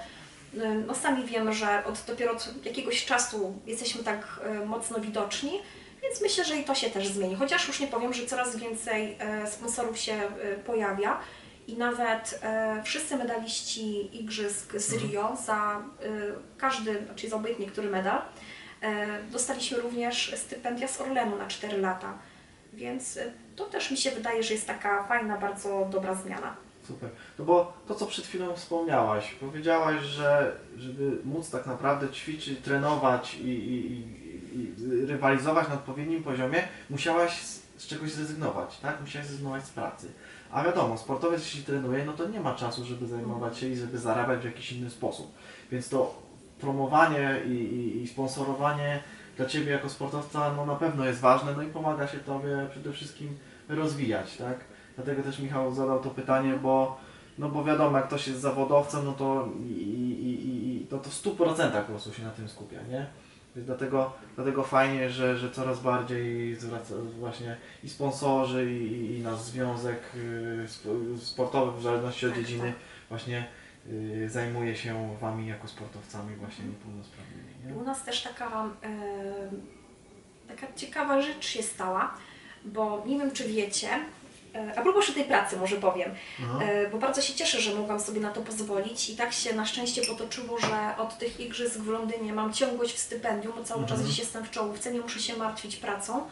y, 0.54 0.58
no, 0.86 0.94
sami 0.94 1.24
wiemy, 1.24 1.52
że 1.52 1.84
od 1.84 2.04
dopiero 2.06 2.32
od 2.32 2.66
jakiegoś 2.66 3.04
czasu 3.04 3.58
jesteśmy 3.66 4.04
tak 4.04 4.40
y, 4.62 4.66
mocno 4.66 5.00
widoczni, 5.00 5.52
więc 6.02 6.20
myślę, 6.20 6.44
że 6.44 6.56
i 6.56 6.64
to 6.64 6.74
się 6.74 6.90
też 6.90 7.06
zmieni. 7.08 7.34
Chociaż 7.34 7.68
już 7.68 7.80
nie 7.80 7.86
powiem, 7.86 8.12
że 8.14 8.26
coraz 8.26 8.56
więcej 8.56 9.18
y, 9.46 9.50
sponsorów 9.50 9.98
się 9.98 10.14
y, 10.14 10.58
pojawia 10.66 11.20
i 11.66 11.76
nawet 11.76 12.40
y, 12.80 12.82
wszyscy 12.84 13.16
medaliści 13.16 14.16
igrzysk 14.20 14.76
z 14.76 14.92
Rio 14.92 15.36
za 15.46 15.82
y, 16.04 16.58
każdy, 16.58 17.02
czyli 17.16 17.30
za 17.30 17.36
obojętnie 17.36 17.66
który 17.66 17.90
medal, 17.90 18.18
y, 18.18 18.22
dostaliśmy 19.30 19.78
również 19.78 20.34
stypendia 20.36 20.88
z 20.88 21.00
Orlenu 21.00 21.36
na 21.36 21.46
4 21.46 21.78
lata. 21.78 22.18
Więc 22.72 23.16
y, 23.16 23.32
to 23.56 23.64
też 23.64 23.90
mi 23.90 23.96
się 23.96 24.10
wydaje, 24.10 24.42
że 24.42 24.54
jest 24.54 24.66
taka 24.66 25.04
fajna, 25.04 25.38
bardzo 25.38 25.88
dobra 25.90 26.14
zmiana. 26.14 26.56
Super. 26.82 27.10
No 27.38 27.44
bo 27.44 27.72
to, 27.88 27.94
co 27.94 28.06
przed 28.06 28.26
chwilą 28.26 28.56
wspomniałaś, 28.56 29.34
powiedziałaś, 29.40 30.02
że 30.02 30.56
żeby 30.76 31.18
móc 31.24 31.50
tak 31.50 31.66
naprawdę 31.66 32.08
ćwiczyć, 32.08 32.60
trenować 32.60 33.34
i, 33.34 33.48
i, 33.48 34.00
i, 34.58 34.74
rywalizować 35.06 35.68
na 35.68 35.74
odpowiednim 35.74 36.22
poziomie, 36.22 36.68
musiałaś 36.90 37.40
z 37.76 37.86
czegoś 37.86 38.10
zrezygnować, 38.10 38.78
tak? 38.78 39.00
Musiałaś 39.00 39.28
zrezygnować 39.28 39.64
z 39.64 39.70
pracy. 39.70 40.12
A 40.50 40.64
wiadomo, 40.64 40.98
sportowiec 40.98 41.40
jeśli 41.40 41.62
trenuje, 41.62 42.04
no 42.04 42.12
to 42.12 42.28
nie 42.28 42.40
ma 42.40 42.54
czasu, 42.54 42.84
żeby 42.84 43.06
zajmować 43.06 43.58
się 43.58 43.68
i 43.68 43.76
żeby 43.76 43.98
zarabiać 43.98 44.40
w 44.40 44.44
jakiś 44.44 44.72
inny 44.72 44.90
sposób. 44.90 45.32
Więc 45.72 45.88
to 45.88 46.27
promowanie 46.60 47.40
i, 47.46 47.50
i, 47.50 48.02
i 48.02 48.08
sponsorowanie 48.08 49.00
dla 49.36 49.46
Ciebie 49.46 49.72
jako 49.72 49.88
sportowca 49.88 50.52
no 50.54 50.66
na 50.66 50.74
pewno 50.74 51.04
jest 51.04 51.20
ważne, 51.20 51.52
no 51.56 51.62
i 51.62 51.66
pomaga 51.66 52.06
się 52.06 52.18
Tobie 52.18 52.66
przede 52.70 52.92
wszystkim 52.92 53.36
rozwijać, 53.68 54.36
tak? 54.36 54.58
Dlatego 54.96 55.22
też 55.22 55.38
Michał 55.38 55.74
zadał 55.74 56.00
to 56.00 56.10
pytanie, 56.10 56.52
bo 56.62 56.98
no 57.38 57.48
bo 57.48 57.64
wiadomo, 57.64 57.98
jak 57.98 58.06
ktoś 58.06 58.28
jest 58.28 58.40
zawodowcem, 58.40 59.04
no 59.04 59.12
to 59.12 59.48
i, 59.68 59.72
i, 59.72 60.82
i, 60.82 60.86
to, 60.86 60.98
to 60.98 61.10
w 61.10 61.22
100% 61.22 61.82
po 61.82 61.92
prostu 61.92 62.12
się 62.12 62.22
na 62.22 62.30
tym 62.30 62.48
skupia, 62.48 62.82
nie? 62.90 63.06
Więc 63.56 63.66
dlatego, 63.66 64.12
dlatego 64.36 64.62
fajnie, 64.62 65.10
że, 65.10 65.38
że 65.38 65.50
coraz 65.50 65.80
bardziej 65.80 66.54
zwraca 66.56 66.94
właśnie 67.20 67.56
i 67.84 67.88
sponsorzy, 67.88 68.72
i, 68.72 69.16
i, 69.18 69.22
nasz 69.22 69.38
związek 69.38 69.98
y, 70.16 70.64
sp- 70.74 71.18
sportowy, 71.20 71.78
w 71.80 71.82
zależności 71.82 72.26
od 72.26 72.32
Tak, 72.32 72.40
dziedziny, 72.40 72.68
tak. 72.68 72.78
właśnie 73.08 73.46
zajmuje 74.26 74.76
się 74.76 75.16
Wami 75.20 75.46
jako 75.48 75.68
sportowcami 75.68 76.36
właśnie 76.36 76.64
niepełnosprawnymi, 76.64 77.54
nie? 77.66 77.74
U 77.74 77.84
nas 77.84 78.04
też 78.04 78.22
taka, 78.22 78.68
e, 78.82 78.88
taka 80.48 80.72
ciekawa 80.76 81.22
rzecz 81.22 81.46
się 81.46 81.62
stała, 81.62 82.14
bo 82.64 83.02
nie 83.06 83.18
wiem 83.18 83.30
czy 83.30 83.48
wiecie, 83.48 83.88
e, 84.54 84.72
a 84.78 84.82
propos 84.82 85.14
tej 85.14 85.24
pracy 85.24 85.56
może 85.56 85.76
powiem, 85.76 86.10
e, 86.60 86.90
bo 86.90 86.98
bardzo 86.98 87.22
się 87.22 87.34
cieszę, 87.34 87.60
że 87.60 87.74
mogłam 87.74 88.00
sobie 88.00 88.20
na 88.20 88.30
to 88.30 88.40
pozwolić 88.40 89.10
i 89.10 89.16
tak 89.16 89.32
się 89.32 89.54
na 89.54 89.66
szczęście 89.66 90.02
potoczyło, 90.02 90.58
że 90.58 90.96
od 90.98 91.18
tych 91.18 91.40
igrzysk 91.40 91.78
w 91.78 91.88
Londynie 91.88 92.32
mam 92.32 92.52
ciągłość 92.52 92.94
w 92.94 92.98
stypendium, 92.98 93.52
bo 93.56 93.64
cały 93.64 93.82
czas 93.82 93.90
Mhm. 93.90 94.06
gdzieś 94.06 94.18
jestem 94.18 94.44
w 94.44 94.50
czołówce, 94.50 94.92
nie 94.92 95.00
muszę 95.00 95.20
się 95.20 95.36
martwić 95.36 95.76
pracą. 95.76 96.26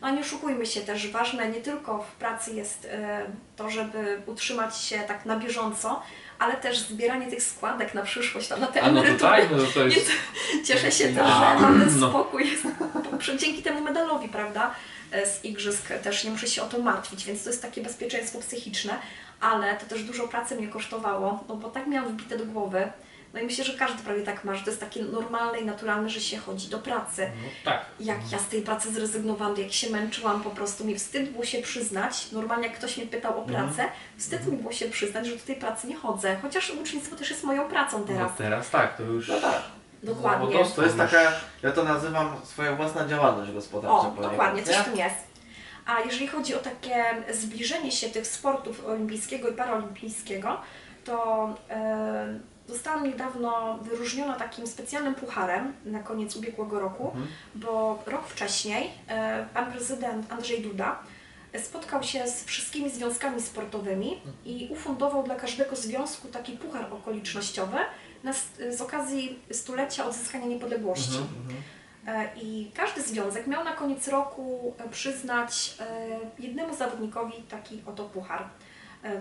No 0.00 0.06
a 0.06 0.10
nie 0.10 0.20
oszukujmy 0.20 0.66
się 0.66 0.80
też, 0.80 1.10
ważne 1.10 1.48
nie 1.48 1.60
tylko 1.60 1.98
w 2.02 2.12
pracy 2.12 2.54
jest 2.54 2.84
e, 2.90 3.26
to, 3.56 3.70
żeby 3.70 4.22
utrzymać 4.26 4.76
się 4.78 4.98
tak 4.98 5.26
na 5.26 5.38
bieżąco, 5.38 6.02
ale 6.38 6.56
też 6.56 6.78
zbieranie 6.78 7.26
tych 7.26 7.42
składek 7.42 7.94
na 7.94 8.02
przyszłość, 8.02 8.48
tam 8.48 8.60
na 8.60 8.66
te 8.66 8.82
A 8.82 8.90
no 8.90 9.00
emerytury. 9.00 9.18
tutaj, 9.18 9.48
no 9.50 9.72
to 9.74 9.86
jest... 9.86 10.10
Cieszę 10.66 10.92
się 10.92 11.08
też, 11.08 11.26
A, 11.26 11.54
że 11.56 11.60
mam 11.62 11.80
ten 11.80 12.00
no. 12.00 12.08
spokój 12.08 12.58
Przy- 13.18 13.36
dzięki 13.42 13.62
temu 13.62 13.80
medalowi, 13.80 14.28
prawda, 14.28 14.74
e, 15.12 15.26
z 15.26 15.44
igrzysk 15.44 15.88
też 16.02 16.24
nie 16.24 16.30
muszę 16.30 16.46
się 16.46 16.62
o 16.62 16.66
to 16.66 16.78
martwić, 16.78 17.24
więc 17.24 17.44
to 17.44 17.50
jest 17.50 17.62
takie 17.62 17.82
bezpieczeństwo 17.82 18.38
psychiczne, 18.40 18.98
ale 19.40 19.76
to 19.76 19.86
też 19.86 20.02
dużo 20.02 20.28
pracy 20.28 20.56
mnie 20.56 20.68
kosztowało, 20.68 21.44
no 21.48 21.56
bo 21.56 21.68
tak 21.70 21.86
miałam 21.86 22.12
wbite 22.12 22.38
do 22.38 22.44
głowy. 22.46 22.88
No 23.34 23.40
i 23.40 23.44
myślę, 23.44 23.64
że 23.64 23.72
każdy 23.72 24.02
prawie 24.02 24.22
tak 24.22 24.44
ma, 24.44 24.54
że 24.54 24.64
to 24.64 24.70
jest 24.70 24.80
takie 24.80 25.02
normalne 25.02 25.58
i 25.58 25.64
naturalne, 25.64 26.08
że 26.10 26.20
się 26.20 26.38
chodzi 26.38 26.68
do 26.68 26.78
pracy. 26.78 27.30
No, 27.42 27.48
tak. 27.64 27.84
Jak 28.00 28.32
ja 28.32 28.38
z 28.38 28.48
tej 28.48 28.62
pracy 28.62 28.92
zrezygnowałam, 28.92 29.56
jak 29.56 29.72
się 29.72 29.90
męczyłam, 29.90 30.42
po 30.42 30.50
prostu 30.50 30.84
mi 30.84 30.94
wstyd 30.94 31.30
było 31.30 31.44
się 31.44 31.62
przyznać. 31.62 32.32
Normalnie 32.32 32.66
jak 32.68 32.76
ktoś 32.78 32.96
mnie 32.96 33.06
pytał 33.06 33.38
o 33.38 33.42
pracę, 33.42 33.84
wstyd 34.18 34.46
mi 34.46 34.56
było 34.56 34.72
się 34.72 34.88
przyznać, 34.88 35.26
że 35.26 35.36
do 35.36 35.42
tej 35.42 35.56
pracy 35.56 35.86
nie 35.86 35.96
chodzę. 35.96 36.36
Chociaż 36.42 36.70
ucznictwo 36.70 37.16
też 37.16 37.30
jest 37.30 37.44
moją 37.44 37.68
pracą 37.68 38.04
teraz. 38.04 38.30
No 38.30 38.36
teraz 38.38 38.70
tak, 38.70 38.96
to 38.96 39.02
już... 39.02 39.28
No 39.28 39.40
tak. 39.40 39.62
Dokładnie. 40.02 40.58
No, 40.58 40.64
to- 40.64 40.70
To 40.70 40.82
jest 40.82 40.96
taka, 40.96 41.32
ja 41.62 41.72
to 41.72 41.84
nazywam 41.84 42.36
swoja 42.44 42.76
własna 42.76 43.08
działalność 43.08 43.52
gospodarcza. 43.52 44.08
O, 44.08 44.22
dokładnie, 44.22 44.62
coś 44.62 44.76
nie? 44.76 44.82
w 44.82 44.84
tym 44.84 44.96
jest. 44.96 45.16
A 45.86 46.00
jeżeli 46.00 46.26
chodzi 46.26 46.54
o 46.54 46.58
takie 46.58 47.04
zbliżenie 47.30 47.92
się 47.92 48.08
tych 48.08 48.26
sportów 48.26 48.86
olimpijskiego 48.86 49.48
i 49.48 49.52
paraolimpijskiego, 49.52 50.60
to 51.04 51.48
e, 51.70 52.38
zostałam 52.68 53.04
niedawno 53.04 53.78
wyróżniona 53.78 54.34
takim 54.36 54.66
specjalnym 54.66 55.14
pucharem 55.14 55.72
na 55.84 55.98
koniec 56.00 56.36
ubiegłego 56.36 56.80
roku, 56.80 57.06
Mhm. 57.06 57.26
bo 57.54 58.02
rok 58.06 58.26
wcześniej 58.28 58.90
e, 59.08 59.46
pan 59.54 59.72
prezydent 59.72 60.32
Andrzej 60.32 60.62
Duda 60.62 60.98
spotkał 61.62 62.02
się 62.02 62.28
z 62.28 62.44
wszystkimi 62.44 62.90
związkami 62.90 63.42
sportowymi 63.42 64.20
i 64.44 64.68
ufundował 64.72 65.22
dla 65.22 65.34
każdego 65.34 65.76
związku 65.76 66.28
taki 66.28 66.52
puchar 66.52 66.92
okolicznościowy 66.92 67.76
na, 68.24 68.30
s- 68.30 68.48
z 68.70 68.80
okazji 68.80 69.38
stulecia 69.52 70.06
odzyskania 70.06 70.46
niepodległości. 70.46 71.16
Mhm, 71.18 71.40
mhm. 71.40 71.62
E, 72.06 72.30
I 72.42 72.70
każdy 72.74 73.02
związek 73.02 73.46
miał 73.46 73.64
na 73.64 73.72
koniec 73.72 74.08
roku 74.08 74.74
e, 74.78 74.88
przyznać 74.88 75.74
e, 75.80 76.18
jednemu 76.38 76.76
zawodnikowi 76.76 77.42
taki 77.42 77.82
oto 77.86 78.04
puchar 78.04 78.42
e, 78.42 78.46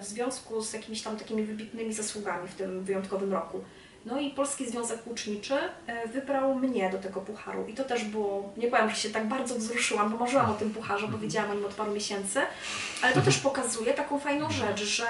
w 0.02 0.06
związku 0.06 0.62
z 0.62 0.74
jakimiś 0.74 1.02
tam 1.02 1.18
takimi 1.18 1.44
wybitnymi 1.44 1.94
zasługami 1.94 2.48
w 2.48 2.56
tym 2.56 2.84
wyjątkowym 2.84 3.34
roku. 3.34 3.64
No 4.06 4.20
i 4.20 4.30
Polski 4.30 4.70
Związek 4.70 5.08
Łuczniczy 5.08 5.56
e, 5.88 6.08
wybrał 6.08 6.56
mnie 6.56 6.90
do 6.90 6.98
tego 6.98 7.22
pucharu. 7.22 7.68
I 7.68 7.74
to 7.74 7.84
też 7.84 8.04
było, 8.04 8.54
nie 8.58 8.68
powiem, 8.68 8.90
że 8.90 8.96
się 8.96 9.10
tak 9.10 9.28
bardzo 9.28 9.56
wzruszyłam, 9.56 10.12
bo 10.12 10.18
marzyłam 10.18 10.52
o 10.52 10.54
tym 10.54 10.70
pucharze, 10.74 11.08
bo 11.08 11.18
wiedziałam 11.18 11.52
o 11.52 11.54
nim 11.54 11.66
od 11.66 11.74
paru 11.74 11.92
miesięcy, 11.92 12.40
ale 13.02 13.14
to 13.14 13.22
też 13.22 13.38
pokazuje 13.38 13.94
taką 13.94 14.20
fajną 14.20 14.52
rzecz, 14.52 14.84
że 14.84 15.06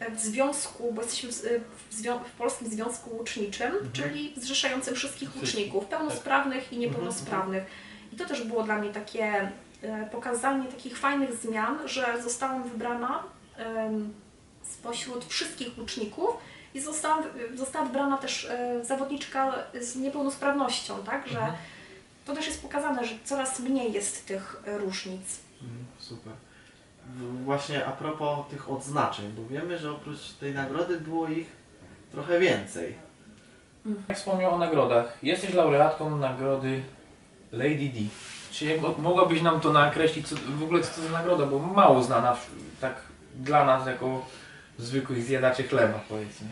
e, 0.00 0.10
w 0.10 0.20
związku, 0.20 0.92
bo 0.92 1.02
jesteśmy 1.02 1.30
w, 1.32 1.64
w, 1.90 1.94
zwią- 2.02 2.24
w 2.24 2.30
Polskim 2.30 2.68
Związku 2.70 3.16
Łuczniczym, 3.16 3.72
czyli 3.92 4.34
zrzeszającym 4.36 4.94
wszystkich 4.94 5.36
łuczników, 5.36 5.84
pełnosprawnych 5.86 6.72
i 6.72 6.78
niepełnosprawnych. 6.78 7.64
I 8.12 8.16
to 8.16 8.24
też 8.24 8.42
było 8.44 8.62
dla 8.62 8.78
mnie 8.78 8.90
takie 8.90 9.50
e, 9.82 10.06
pokazanie 10.12 10.64
takich 10.68 10.98
fajnych 10.98 11.34
zmian, 11.34 11.78
że 11.88 12.22
zostałam 12.22 12.62
wybrana 12.68 13.22
spośród 14.62 15.24
wszystkich 15.24 15.78
łuczników 15.78 16.30
i 16.74 16.80
zostałam, 16.80 17.22
została 17.54 17.84
wybrana 17.84 18.16
też 18.18 18.44
e, 18.44 18.84
zawodniczka 18.84 19.54
z 19.80 19.96
niepełnosprawnością, 19.96 20.94
tak, 21.06 21.28
że 21.28 21.52
to 22.26 22.34
też 22.34 22.46
jest 22.46 22.62
pokazane, 22.62 23.04
że 23.06 23.14
coraz 23.24 23.60
mniej 23.60 23.92
jest 23.92 24.26
tych 24.26 24.62
różnic. 24.66 25.38
Mhm, 25.62 25.84
Super. 25.98 26.32
W- 27.16 27.44
Właśnie 27.44 27.86
a 27.86 27.92
propos 27.92 28.38
tych 28.50 28.70
odznaczeń, 28.70 29.32
bo 29.36 29.46
wiemy, 29.48 29.78
że 29.78 29.90
oprócz 29.92 30.32
tej 30.40 30.54
nagrody 30.54 31.00
było 31.00 31.28
ich 31.28 31.46
trochę 32.12 32.40
więcej. 32.40 32.94
Jak 34.08 34.18
wspomniał 34.18 34.54
o 34.54 34.58
nagrodach, 34.58 35.18
jesteś 35.22 35.54
laureatką 35.54 36.16
nagrody 36.16 36.82
Lady 37.52 37.88
D. 37.94 38.00
Czy 38.52 38.80
mo- 38.80 38.94
mogłabyś 38.98 39.42
nam 39.42 39.60
to 39.60 39.72
nakreślić, 39.72 40.28
co, 40.28 40.36
w 40.58 40.62
ogóle 40.62 40.82
co 40.82 40.88
to 40.94 41.02
za 41.02 41.10
nagroda, 41.12 41.46
bo 41.46 41.58
mało 41.58 42.02
znana 42.02 42.36
tak 42.80 42.94
dla 43.38 43.64
nas 43.64 43.86
jako 43.86 44.26
zwykłych 44.78 45.22
zjadaczy 45.24 45.62
chleba 45.62 46.00
powiedzmy. 46.08 46.48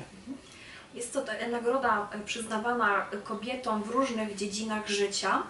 Jest 0.95 1.13
to 1.13 1.25
nagroda 1.51 2.09
e, 2.13 2.19
przyznawana 2.25 3.07
kobietom 3.25 3.83
w 3.83 3.91
różnych 3.91 4.35
dziedzinach 4.37 4.89
życia. 4.89 5.43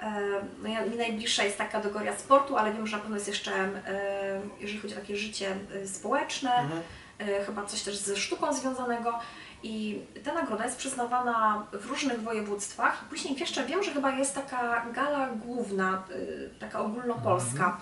E, 0.00 0.20
No 0.62 0.68
ja, 0.68 0.86
mi 0.86 0.96
najbliższa 0.96 1.44
jest 1.44 1.58
ta 1.58 1.64
kategoria 1.64 2.18
sportu, 2.18 2.56
ale 2.56 2.72
wiem, 2.72 2.86
że 2.86 2.96
na 2.96 3.02
pewno 3.02 3.16
jest 3.16 3.28
jeszcze, 3.28 3.52
e, 3.52 4.40
jeżeli 4.60 4.78
chodzi 4.80 4.94
o 4.94 5.00
takie 5.00 5.16
życie 5.16 5.56
społeczne, 5.86 6.50
Mhm. 6.54 6.82
chyba 7.46 7.66
coś 7.66 7.82
też 7.82 7.96
ze 7.96 8.16
sztuką 8.16 8.52
związanego. 8.52 9.18
I 9.62 9.98
ta 10.24 10.34
nagroda 10.34 10.64
jest 10.64 10.76
przyznawana 10.76 11.66
w 11.72 11.86
różnych 11.86 12.22
województwach. 12.22 13.02
I 13.06 13.10
później 13.10 13.38
jeszcze 13.38 13.66
wiem, 13.66 13.82
że 13.82 13.90
chyba 13.92 14.10
jest 14.10 14.34
taka 14.34 14.86
gala 14.92 15.28
główna, 15.28 16.02
taka 16.60 16.80
ogólnopolska. 16.80 17.80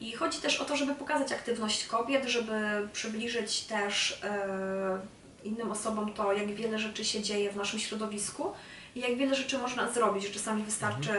I 0.00 0.12
chodzi 0.12 0.38
też 0.38 0.60
o 0.60 0.64
to, 0.64 0.76
żeby 0.76 0.94
pokazać 0.94 1.32
aktywność 1.32 1.86
kobiet, 1.86 2.24
żeby 2.24 2.88
przybliżyć 2.92 3.60
też 3.60 4.20
e, 4.24 5.00
innym 5.44 5.70
osobom 5.70 6.12
to, 6.12 6.32
jak 6.32 6.54
wiele 6.54 6.78
rzeczy 6.78 7.04
się 7.04 7.22
dzieje 7.22 7.52
w 7.52 7.56
naszym 7.56 7.78
środowisku 7.78 8.52
i 8.94 9.00
jak 9.00 9.16
wiele 9.16 9.34
rzeczy 9.34 9.58
można 9.58 9.90
zrobić, 9.90 10.30
czasami 10.30 10.62
wystarczy 10.62 11.10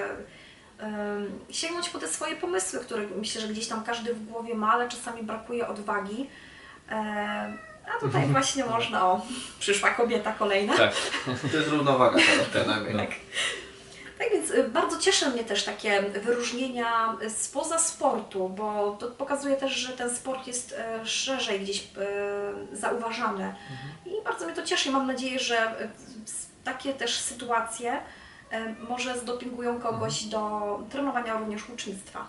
em, 0.79 1.39
sięgnąć 1.49 1.89
po 1.89 1.99
te 1.99 2.07
swoje 2.07 2.35
pomysły, 2.35 2.79
które 2.79 3.07
myślę, 3.17 3.41
że 3.41 3.47
gdzieś 3.47 3.67
tam 3.67 3.83
każdy 3.83 4.13
w 4.13 4.25
głowie 4.25 4.55
ma, 4.55 4.73
ale 4.73 4.89
czasami 4.89 5.23
brakuje 5.23 5.67
odwagi. 5.67 6.29
E, 6.89 7.53
a 7.95 7.99
tutaj 7.99 8.27
właśnie 8.27 8.65
można, 8.65 9.05
o, 9.05 9.21
przyszła 9.59 9.89
kobieta 9.89 10.31
kolejna. 10.31 10.77
Tak. 10.77 10.93
To 11.51 11.57
jest 11.57 11.69
równowaga 11.69 12.19
teraz 12.19 12.47
przynajmniej. 12.47 12.95
Tak. 13.07 13.15
Tak 14.29 14.37
więc 14.37 14.51
y, 14.51 14.69
bardzo 14.69 14.99
cieszy 14.99 15.29
mnie 15.29 15.43
też 15.43 15.63
takie 15.63 16.01
wyróżnienia 16.01 17.15
y, 17.21 17.29
spoza 17.29 17.79
sportu, 17.79 18.49
bo 18.49 18.97
to 18.99 19.07
pokazuje 19.07 19.55
też, 19.55 19.73
że 19.73 19.93
ten 19.93 20.15
sport 20.15 20.47
jest 20.47 20.75
e, 20.77 21.05
szerzej 21.05 21.59
gdzieś 21.59 21.87
zauważany. 22.73 23.55
I 24.05 24.23
bardzo 24.23 24.45
mnie 24.45 24.55
to 24.55 24.63
cieszy 24.63 24.89
i 24.89 24.91
mam 24.91 25.07
nadzieję, 25.07 25.39
że 25.39 25.89
takie 26.63 26.93
też 26.93 27.19
sytuacje 27.19 27.99
może 28.89 29.19
zdopingują 29.19 29.79
kogoś 29.79 30.23
do 30.23 30.79
trenowania 30.89 31.39
również 31.39 31.69
ucznictwa. 31.69 32.27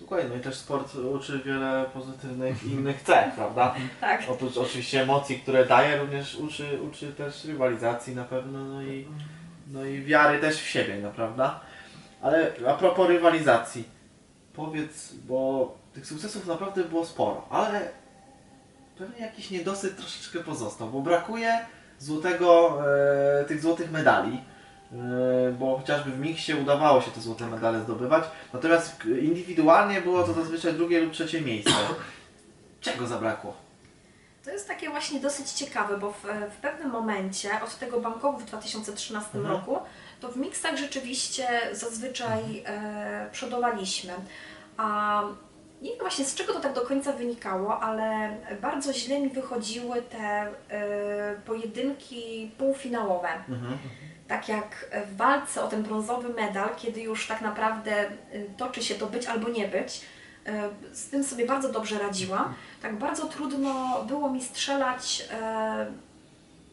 Dokładnie, 0.00 0.28
no 0.28 0.36
i 0.36 0.40
też 0.40 0.54
sport 0.54 0.94
uczy 0.94 1.42
wiele 1.44 1.84
pozytywnych 1.94 2.64
i 2.64 2.70
innych 2.70 3.02
cech, 3.02 3.34
prawda? 3.34 3.74
Tak. 4.00 4.22
Oprócz 4.28 4.56
oczywiście 4.56 5.02
emocji, 5.02 5.40
które 5.40 5.66
daje, 5.66 5.98
również 5.98 6.36
uczy, 6.36 6.80
uczy 6.82 7.12
też 7.12 7.44
rywalizacji 7.44 8.14
na 8.14 8.24
pewno, 8.24 8.64
no 8.64 8.82
i, 8.82 9.06
no 9.66 9.84
i 9.84 10.02
wiary 10.02 10.38
też 10.38 10.56
w 10.56 10.68
siebie, 10.68 10.96
no 11.02 11.10
prawda? 11.10 11.60
Ale 12.22 12.52
a 12.68 12.74
propos 12.74 13.08
rywalizacji, 13.08 13.84
powiedz, 14.52 15.12
bo 15.14 15.74
tych 15.94 16.06
sukcesów 16.06 16.46
naprawdę 16.46 16.84
było 16.84 17.06
sporo, 17.06 17.46
ale 17.50 17.88
pewnie 18.98 19.20
jakiś 19.20 19.50
niedosyt 19.50 19.96
troszeczkę 19.96 20.40
pozostał, 20.40 20.88
bo 20.88 21.00
brakuje 21.00 21.58
złotego, 21.98 22.82
e, 23.40 23.44
tych 23.44 23.60
złotych 23.60 23.90
medali, 23.90 24.40
e, 24.92 24.96
bo 25.58 25.78
chociażby 25.78 26.10
w 26.10 26.18
miksie 26.18 26.54
udawało 26.54 27.00
się 27.00 27.10
te 27.10 27.20
złote 27.20 27.46
medale 27.46 27.80
zdobywać, 27.80 28.24
natomiast 28.52 29.04
indywidualnie 29.04 30.00
było 30.00 30.22
to 30.22 30.32
zazwyczaj 30.32 30.74
drugie 30.74 31.00
lub 31.00 31.12
trzecie 31.12 31.40
miejsce. 31.40 31.72
Czego 32.80 33.06
zabrakło? 33.06 33.65
To 34.46 34.52
jest 34.52 34.68
takie 34.68 34.90
właśnie 34.90 35.20
dosyć 35.20 35.50
ciekawe, 35.50 35.98
bo 35.98 36.12
w, 36.12 36.22
w 36.50 36.56
pewnym 36.62 36.90
momencie, 36.90 37.50
od 37.64 37.78
tego 37.78 38.00
Bangkoku 38.00 38.38
w 38.38 38.44
2013 38.44 39.38
Mhm. 39.38 39.54
roku, 39.56 39.78
to 40.20 40.28
w 40.28 40.36
miksach 40.36 40.76
rzeczywiście 40.76 41.48
zazwyczaj 41.72 42.62
e, 42.66 43.28
przodowaliśmy. 43.32 44.12
A 44.76 45.22
nie 45.82 45.90
wiem 45.90 45.98
właśnie 46.00 46.24
z 46.24 46.34
czego 46.34 46.52
to 46.52 46.60
tak 46.60 46.72
do 46.72 46.80
końca 46.80 47.12
wynikało, 47.12 47.80
ale 47.82 48.36
bardzo 48.62 48.92
źle 48.92 49.20
mi 49.20 49.28
wychodziły 49.28 50.02
te 50.02 50.18
e, 50.18 50.50
pojedynki 51.46 52.50
półfinałowe. 52.58 53.28
Mhm. 53.48 53.78
Tak 54.28 54.48
jak 54.48 54.90
w 55.06 55.16
walce 55.16 55.62
o 55.64 55.68
ten 55.68 55.82
brązowy 55.82 56.28
medal, 56.28 56.68
kiedy 56.76 57.00
już 57.00 57.26
tak 57.26 57.40
naprawdę 57.40 58.04
y, 58.34 58.50
toczy 58.56 58.82
się 58.82 58.94
to 58.94 59.06
być 59.06 59.26
albo 59.26 59.48
nie 59.48 59.68
być, 59.68 60.00
z 60.92 61.08
tym 61.08 61.24
sobie 61.24 61.46
bardzo 61.46 61.72
dobrze 61.72 61.98
radziłam. 61.98 62.54
Tak 62.82 62.98
bardzo 62.98 63.26
trudno 63.26 64.04
było 64.08 64.30
mi 64.30 64.44
strzelać 64.44 65.24
e, 65.30 65.86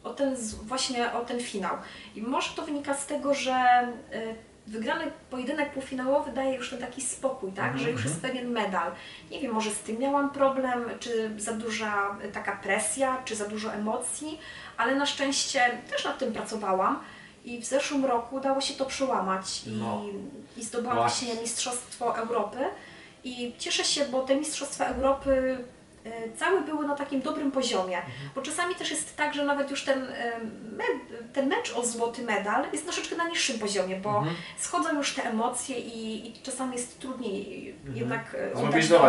o 0.04 0.14
ten, 0.14 0.36
właśnie 0.62 1.12
o 1.12 1.24
ten 1.24 1.40
finał. 1.40 1.76
I 2.14 2.22
może 2.22 2.50
to 2.56 2.62
wynika 2.62 2.94
z 2.94 3.06
tego, 3.06 3.34
że 3.34 3.88
y, 4.14 4.34
wygrany 4.66 5.12
pojedynek 5.30 5.72
półfinałowy 5.72 6.32
daje 6.32 6.56
już 6.56 6.70
ten 6.70 6.78
taki 6.78 7.02
spokój, 7.02 7.52
tak? 7.52 7.78
że 7.78 7.90
już 7.90 8.04
jest 8.04 8.20
pewien 8.20 8.50
medal. 8.50 8.92
Nie 9.30 9.40
wiem, 9.40 9.52
może 9.52 9.70
z 9.70 9.78
tym 9.78 9.98
miałam 9.98 10.30
problem, 10.30 10.84
czy 11.00 11.40
za 11.40 11.52
duża 11.52 12.16
y, 12.24 12.32
taka 12.32 12.56
presja, 12.56 13.22
czy 13.24 13.36
za 13.36 13.48
dużo 13.48 13.72
emocji, 13.72 14.38
ale 14.76 14.94
na 14.94 15.06
szczęście 15.06 15.82
też 15.90 16.04
nad 16.04 16.18
tym 16.18 16.32
pracowałam. 16.32 17.00
I 17.44 17.60
w 17.60 17.64
zeszłym 17.64 18.04
roku 18.04 18.36
udało 18.36 18.60
się 18.60 18.74
to 18.74 18.86
przełamać 18.86 19.66
i, 19.66 19.70
No. 19.70 20.02
i 20.56 20.64
zdobyłam 20.64 20.96
właśnie 20.96 21.34
Mistrzostwo 21.34 22.16
Europy. 22.16 22.58
I 23.24 23.52
cieszę 23.58 23.84
się, 23.84 24.04
bo 24.04 24.22
te 24.22 24.36
Mistrzostwa 24.36 24.84
Europy 24.84 25.58
e, 26.04 26.36
całe 26.36 26.60
były 26.60 26.86
na 26.86 26.94
takim 26.94 27.20
dobrym 27.20 27.50
poziomie. 27.50 28.02
Bo 28.34 28.42
czasami 28.42 28.74
też 28.74 28.90
jest 28.90 29.16
tak, 29.16 29.34
że 29.34 29.44
nawet 29.44 29.70
już 29.70 29.84
ten, 29.84 30.02
e, 30.02 30.40
ten 31.32 31.48
mecz 31.48 31.74
o 31.76 31.86
złoty 31.86 32.22
medal 32.22 32.64
jest 32.72 32.84
troszeczkę 32.84 33.16
na 33.16 33.28
niższym 33.28 33.58
poziomie, 33.58 33.96
bo 33.96 34.18
Mhm. 34.18 34.36
schodzą 34.58 34.94
już 34.94 35.14
te 35.14 35.22
emocje 35.24 35.78
i, 35.78 36.28
i 36.28 36.42
czasami 36.42 36.72
jest 36.72 37.00
trudniej 37.00 37.74
jednak 37.94 38.36
e, 38.54 38.56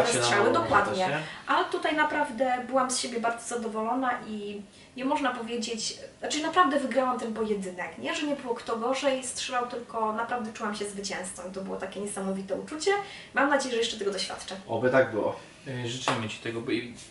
się 0.07 0.17
na 0.19 0.23
strzały. 0.23 0.53
Dokładnie. 0.53 1.05
też? 1.05 1.13
Ale 1.47 1.65
tutaj 1.65 1.95
naprawdę 1.95 2.57
byłam 2.67 2.91
z 2.91 2.99
siebie 2.99 3.19
bardzo 3.19 3.55
zadowolona 3.55 4.11
i 4.27 4.61
nie 4.97 5.05
można 5.05 5.33
powiedzieć, 5.33 5.97
znaczy 6.19 6.41
naprawdę 6.41 6.79
wygrałam 6.79 7.19
ten 7.19 7.33
pojedynek, 7.33 7.97
nie? 7.97 8.15
Że 8.15 8.27
nie 8.27 8.35
było 8.35 8.55
kto 8.55 8.75
gorzej 8.77 9.23
strzelał, 9.23 9.67
tylko 9.67 10.13
naprawdę 10.13 10.53
czułam 10.53 10.75
się 10.75 10.85
zwycięzcą 10.85 11.41
i 11.49 11.53
to 11.53 11.61
było 11.61 11.75
takie 11.77 11.99
niesamowite 11.99 12.55
uczucie. 12.55 12.91
Mam 13.33 13.49
nadzieję, 13.49 13.71
że 13.75 13.79
jeszcze 13.79 13.97
tego 13.97 14.11
doświadczę. 14.11 14.55
Oby 14.67 14.89
tak 14.89 15.11
było. 15.11 15.35
Y, 15.67 15.87
Życzymy 15.87 16.29
Ci 16.29 16.37
tego, 16.39 16.61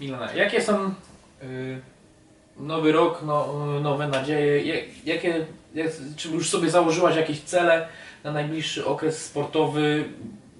Milena. 0.00 0.32
Jakie 0.32 0.62
są 0.62 0.94
y, 1.42 1.80
nowy 2.56 2.92
rok, 2.92 3.22
no, 3.26 3.54
nowe 3.80 4.08
nadzieje? 4.08 4.64
Ja- 4.64 4.84
Jakie, 5.14 5.46
jak, 5.74 5.90
czy 6.16 6.28
już 6.28 6.50
sobie 6.50 6.70
założyłaś 6.70 7.16
jakieś 7.16 7.40
cele 7.40 7.88
na 8.24 8.32
najbliższy 8.32 8.86
okres 8.86 9.24
sportowy? 9.24 10.04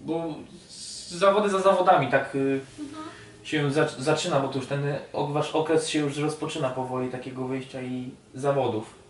Bo 0.05 0.35
zawody 1.09 1.51
za 1.51 1.59
zawodami 1.61 2.11
tak 2.11 2.35
y, 2.35 2.61
się 3.45 3.73
za, 3.73 3.89
zaczyna, 3.89 4.41
bo 4.41 4.49
to 4.49 4.59
już 4.59 4.67
ten 4.67 4.95
Wasz 5.33 5.51
okres 5.51 5.89
się 5.89 5.99
już 5.99 6.17
rozpoczyna 6.17 6.71
powoli 6.71 7.09
takiego 7.11 7.45
wyjścia 7.49 7.83
i 7.83 8.11
zawodów. 8.35 9.04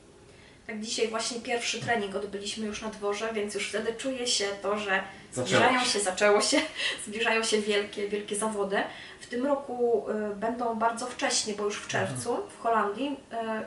Tak 0.66 0.80
dzisiaj 0.80 1.08
właśnie 1.08 1.40
pierwszy 1.40 1.80
trening 1.80 2.16
odbyliśmy 2.16 2.66
już 2.66 2.82
na 2.82 2.88
dworze, 2.88 3.30
więc 3.34 3.54
już 3.54 3.68
wtedy 3.68 3.94
czuję 3.94 4.26
się 4.26 4.44
to, 4.62 4.78
że 4.78 5.02
zbliżają 5.32 5.84
się. 5.84 6.00
zaczęło 6.00 6.40
się, 6.40 6.58
zbliżają 7.06 7.42
się 7.44 7.60
wielkie, 7.60 8.08
wielkie 8.08 8.36
zawody. 8.36 8.76
W 9.20 9.26
tym 9.26 9.46
roku 9.46 10.06
y, 10.32 10.36
będą 10.36 10.74
bardzo 10.74 11.06
wcześnie, 11.06 11.54
bo 11.54 11.64
już 11.64 11.76
w 11.76 11.88
czerwcu 11.88 12.36
w 12.58 12.62
Holandii 12.62 13.16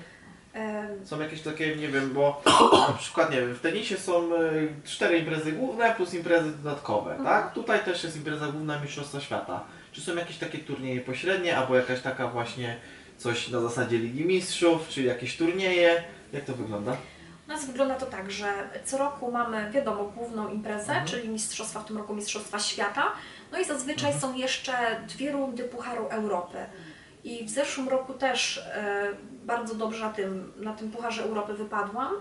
Są 1.04 1.20
jakieś 1.20 1.42
takie, 1.42 1.76
nie 1.76 1.88
wiem, 1.88 2.12
bo 2.12 2.42
na 2.88 2.94
przykład, 2.98 3.30
nie 3.30 3.40
wiem, 3.40 3.54
w 3.54 3.60
tenisie 3.60 3.96
są 3.96 4.30
cztery 4.84 5.18
imprezy 5.18 5.52
główne 5.52 5.94
plus 5.94 6.14
imprezy 6.14 6.52
dodatkowe, 6.56 7.10
Mhm. 7.16 7.28
tak? 7.42 7.54
Tutaj 7.54 7.80
też 7.84 8.04
jest 8.04 8.16
impreza 8.16 8.46
główna 8.46 8.80
Mistrzostwa 8.80 9.20
Świata. 9.20 9.64
Czy 9.92 10.00
są 10.00 10.14
jakieś 10.16 10.38
takie 10.38 10.58
turnieje 10.58 11.00
pośrednie, 11.00 11.56
albo 11.56 11.76
jakaś 11.76 12.00
taka 12.00 12.28
właśnie 12.28 12.76
coś 13.22 13.48
na 13.48 13.60
zasadzie 13.60 13.98
Ligi 13.98 14.24
Mistrzów, 14.24 14.88
czy 14.88 15.02
jakieś 15.02 15.36
turnieje? 15.36 16.02
Jak 16.32 16.44
to 16.44 16.54
wygląda? 16.54 16.96
U 17.48 17.50
nas 17.52 17.66
wygląda 17.66 17.94
to 17.94 18.06
tak, 18.06 18.30
że 18.30 18.52
co 18.84 18.98
roku 18.98 19.32
mamy, 19.32 19.70
wiadomo, 19.70 20.04
główną 20.04 20.48
imprezę, 20.48 20.88
Mhm. 20.92 21.06
czyli 21.06 21.28
Mistrzostwa, 21.28 21.80
w 21.80 21.86
tym 21.86 21.98
roku 21.98 22.14
Mistrzostwa 22.14 22.58
Świata. 22.58 23.12
No 23.52 23.58
i 23.58 23.64
zazwyczaj 23.64 24.20
są 24.20 24.34
jeszcze 24.34 24.72
dwie 25.08 25.32
rundy 25.32 25.64
Pucharu 25.64 26.06
Europy. 26.06 26.58
I 27.24 27.44
w 27.44 27.50
zeszłym 27.50 27.88
roku 27.88 28.14
też 28.14 28.58
e, 28.58 29.06
bardzo 29.44 29.74
dobrze 29.74 30.04
na 30.04 30.10
tym, 30.12 30.52
na 30.56 30.72
tym 30.72 30.90
Pucharze 30.90 31.22
Europy 31.22 31.54
wypadłam. 31.54 32.12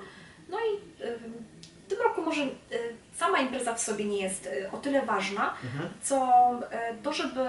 No 0.50 0.58
i 0.58 1.02
e, 1.04 1.18
w 1.86 1.90
tym 1.90 2.02
roku 2.04 2.22
może 2.22 2.42
e, 2.42 2.48
sama 3.16 3.40
impreza 3.40 3.74
w 3.76 3.82
sobie 3.82 4.06
nie 4.06 4.22
jest 4.24 4.50
o 4.72 4.78
tyle 4.78 5.06
ważna, 5.06 5.54
co 6.04 6.18
e, 6.72 6.94
to, 7.04 7.14
żeby 7.14 7.40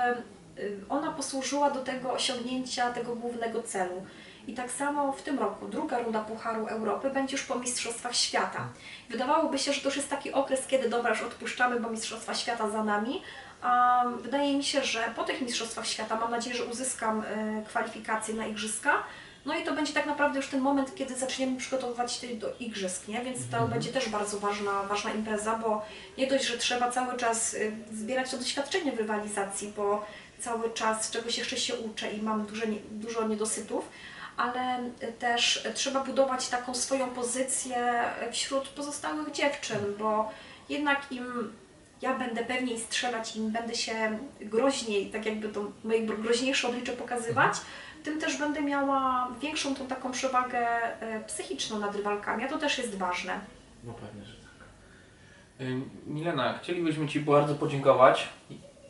ona 0.89 1.13
posłużyła 1.13 1.71
do 1.71 1.81
tego 1.81 2.13
osiągnięcia 2.13 2.93
tego 2.93 3.17
głównego 3.17 3.63
celu. 3.63 4.07
I 4.47 4.55
tak 4.55 4.71
samo 4.71 5.13
w 5.13 5.23
tym 5.23 5.39
roku 5.39 5.69
druga 5.69 5.99
runda 5.99 6.21
Pucharu 6.21 6.67
Europy 6.67 7.11
będzie 7.11 7.37
już 7.37 7.45
po 7.45 7.59
Mistrzostwach 7.59 8.15
Świata. 8.15 8.69
Wydawałoby 9.11 9.59
się, 9.59 9.73
że 9.73 9.81
to 9.81 9.89
już 9.89 9.97
jest 9.97 10.11
taki 10.11 10.33
okres, 10.33 10.67
kiedy 10.67 10.89
dobra, 10.89 11.11
już 11.11 11.23
odpuszczamy, 11.23 11.81
bo 11.81 11.91
Mistrzostwa 11.91 12.35
Świata 12.35 12.71
za 12.71 12.85
nami. 12.85 13.23
A 13.63 14.05
wydaje 14.23 14.57
mi 14.57 14.65
się, 14.65 14.85
że 14.85 15.13
po 15.17 15.25
tych 15.25 15.41
Mistrzostwach 15.41 15.87
Świata 15.87 16.17
mam 16.17 16.31
nadzieję, 16.31 16.57
że 16.57 16.65
uzyskam 16.65 17.21
e, 17.23 17.63
kwalifikacje 17.69 18.35
na 18.35 18.47
Igrzyska. 18.47 18.93
No 19.47 19.59
i 19.59 19.65
to 19.65 19.75
będzie 19.75 19.93
tak 19.93 20.07
naprawdę 20.07 20.37
już 20.37 20.49
ten 20.49 20.61
moment, 20.61 20.95
kiedy 20.95 21.15
zaczniemy 21.15 21.57
przygotowywać 21.57 22.13
się 22.13 22.27
do 22.37 22.53
Igrzysk, 22.61 23.09
nie? 23.09 23.21
Więc 23.21 23.39
to 23.51 23.69
będzie 23.69 23.93
też 23.93 24.09
bardzo 24.09 24.41
ważna, 24.41 24.83
ważna 24.83 25.13
impreza, 25.13 25.57
bo 25.57 25.87
nie 26.19 26.27
dość, 26.27 26.45
że 26.45 26.59
trzeba 26.59 26.91
cały 26.91 27.17
czas 27.17 27.55
y, 27.55 27.73
zbierać 27.93 28.31
to 28.31 28.37
doświadczenie 28.37 28.93
w 28.93 28.99
rywalizacji, 28.99 29.73
bo 29.77 30.05
cały 30.43 30.71
czas 30.71 31.11
czegoś 31.11 31.39
jeszcze 31.39 31.57
się 31.57 31.75
uczę 31.75 32.13
i 32.13 32.23
mam 32.23 32.47
dużo, 32.47 32.67
nie- 32.67 32.79
dużo 32.91 33.29
niedosytów, 33.29 33.89
ale 34.37 34.81
y, 35.03 35.13
też 35.19 35.67
y, 35.67 35.73
trzeba 35.73 36.05
budować 36.05 36.49
taką 36.49 36.75
swoją 36.75 37.11
pozycję 37.11 38.05
y, 38.29 38.33
wśród 38.33 38.69
pozostałych 38.69 39.31
dziewczyn, 39.33 39.79
bo 39.99 40.31
jednak 40.69 41.13
im 41.13 41.53
ja 42.03 42.19
będę 42.19 42.45
pewniej 42.45 42.79
strzelać, 42.81 43.37
im 43.37 43.51
będę 43.51 43.75
się 43.75 44.19
groźniej, 44.41 45.07
tak 45.11 45.27
jakby 45.27 45.49
to 45.49 45.61
moje 45.85 46.07
groźniejsze 46.07 46.69
oblicze 46.69 46.93
pokazywać, 46.93 47.53
tym 48.05 48.21
też 48.21 48.37
będę 48.37 48.63
miała 48.63 49.29
większą 49.41 49.75
tą 49.75 49.87
taką 49.87 50.13
przewagę 50.13 50.59
e, 51.01 51.21
psychiczną 51.25 51.79
nad 51.79 51.97
rywalkami, 51.97 52.45
a 52.45 52.49
to 52.49 52.59
też 52.59 52.79
jest 52.79 52.95
ważne. 52.99 53.41
No 53.85 53.93
pewnie, 53.93 54.25
że 54.27 54.35
tak. 54.35 55.67
Y, 55.67 55.81
Milena, 56.07 56.59
chcielibyśmy 56.63 57.09
Ci 57.09 57.21
bardzo 57.21 57.55
podziękować 57.55 58.29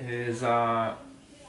y, 0.01 0.35
za 0.35 0.97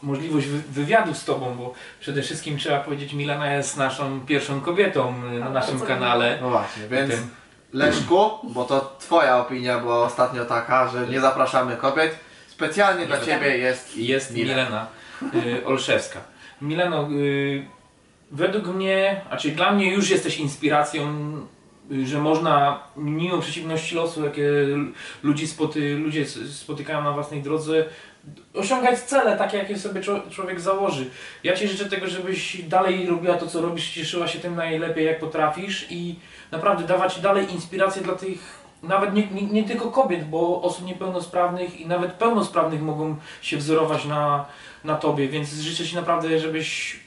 możliwość 0.04 0.48
wy- 0.48 0.62
wywiadu 0.82 1.14
z 1.14 1.26
Tobą, 1.26 1.56
bo 1.58 1.74
przede 2.00 2.22
wszystkim 2.22 2.58
trzeba 2.58 2.80
powiedzieć, 2.80 3.14
Milena 3.14 3.54
jest 3.54 3.78
naszą 3.78 4.20
pierwszą 4.26 4.62
kobietą 4.62 5.14
y, 5.36 5.40
na 5.40 5.46
A, 5.46 5.50
naszym 5.50 5.80
kanale. 5.80 6.38
No 6.42 6.50
właśnie, 6.50 6.88
więc 6.88 7.12
Tym. 7.12 7.30
Leszku, 7.74 8.30
bo 8.44 8.66
to 8.66 8.96
Twoja 9.00 9.38
opinia 9.38 9.80
była 9.80 10.04
ostatnio 10.04 10.46
taka, 10.46 10.88
że 10.88 11.08
nie 11.08 11.20
zapraszamy 11.22 11.78
kobiet. 11.78 12.16
Specjalnie 12.48 13.06
dla 13.06 13.16
Niestety. 13.18 13.40
Ciebie 13.40 13.58
jest 13.58 13.98
Jest 13.98 14.34
Milena. 14.34 14.88
Milena 15.34 15.48
y, 15.60 15.66
Olszewska. 15.66 16.20
Mileno, 16.62 17.08
y, 17.12 17.66
według 18.32 18.68
mnie, 18.68 19.22
a 19.30 19.38
czyli 19.38 19.56
dla 19.56 19.72
mnie 19.72 19.94
już 19.94 20.10
jesteś 20.10 20.38
inspiracją, 20.38 21.08
y, 21.92 22.08
że 22.08 22.20
można 22.20 22.80
mimo 22.98 23.40
przeciwności 23.40 23.96
losu, 23.96 24.26
jakie 24.26 24.44
ludzi 25.24 25.48
spoty, 25.48 25.96
ludzie 25.98 26.26
spotykają 26.52 27.04
na 27.04 27.12
własnej 27.12 27.42
drodze, 27.42 27.86
osiągać 28.54 29.00
cele 29.00 29.38
takie, 29.38 29.58
jakie 29.58 29.80
sobie 29.80 30.02
człowiek 30.32 30.60
założy. 30.60 31.06
Ja 31.44 31.56
Ci 31.56 31.68
życzę 31.68 31.86
tego, 31.86 32.08
żebyś 32.08 32.62
dalej 32.62 33.08
robiła 33.08 33.36
to, 33.36 33.48
co 33.48 33.62
robisz, 33.62 33.90
cieszyła 33.90 34.28
się 34.28 34.40
tym 34.40 34.56
najlepiej, 34.56 35.06
jak 35.06 35.20
potrafisz 35.20 35.88
i 35.90 36.16
naprawdę 36.52 36.84
dawać 36.84 37.22
dalej 37.22 37.54
inspirację 37.54 38.02
dla 38.02 38.16
tych, 38.16 38.64
nawet 38.84 39.14
nie, 39.14 39.28
nie, 39.28 39.42
nie 39.42 39.64
tylko 39.64 39.92
kobiet, 39.92 40.30
bo 40.30 40.62
osób 40.62 40.86
niepełnosprawnych 40.86 41.82
i 41.82 41.86
nawet 41.86 42.12
pełnosprawnych 42.14 42.82
mogą 42.82 43.16
się 43.42 43.58
wzorować 43.58 44.06
na, 44.06 44.46
na 44.84 44.96
Tobie, 44.96 45.28
więc 45.28 45.54
życzę 45.54 45.86
Ci 45.86 45.96
naprawdę, 45.96 46.40
żebyś 46.40 47.00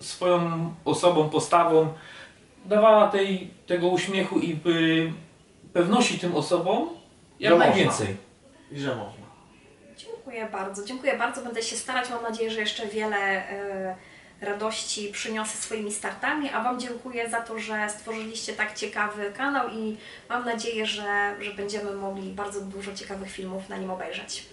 swoją 0.00 0.74
osobą, 0.84 1.28
postawą 1.28 1.88
dawała 2.64 3.08
tej, 3.08 3.50
tego 3.66 3.88
uśmiechu 3.88 4.38
i 4.38 4.58
y, 4.66 5.12
pewności 5.72 6.18
tym 6.18 6.34
osobom 6.34 6.88
jak 7.40 7.52
Że 7.52 7.58
można. 7.58 7.72
najwięcej. 7.74 8.16
i 8.72 8.78
że 8.78 8.88
można. 8.88 9.23
Dziękuję 10.34 10.52
bardzo, 10.52 10.84
dziękuję 10.84 11.18
bardzo. 11.18 11.42
Będę 11.42 11.62
się 11.62 11.76
starać. 11.76 12.10
Mam 12.10 12.22
nadzieję, 12.22 12.50
że 12.50 12.60
jeszcze 12.60 12.86
wiele 12.86 13.16
e, 13.16 13.94
radości 14.40 15.08
przyniosę 15.12 15.58
swoimi 15.58 15.92
startami, 15.92 16.50
a 16.50 16.62
Wam 16.62 16.80
dziękuję 16.80 17.30
za 17.30 17.40
to, 17.40 17.58
że 17.58 17.88
stworzyliście 17.88 18.52
tak 18.52 18.74
ciekawy 18.74 19.32
kanał 19.36 19.68
i 19.68 19.96
mam 20.28 20.44
nadzieję, 20.44 20.86
że, 20.86 21.34
że 21.40 21.50
będziemy 21.50 21.92
mogli 21.92 22.30
bardzo 22.30 22.60
dużo 22.60 22.94
ciekawych 22.94 23.30
filmów 23.30 23.68
na 23.68 23.76
nim 23.76 23.90
obejrzeć. 23.90 24.46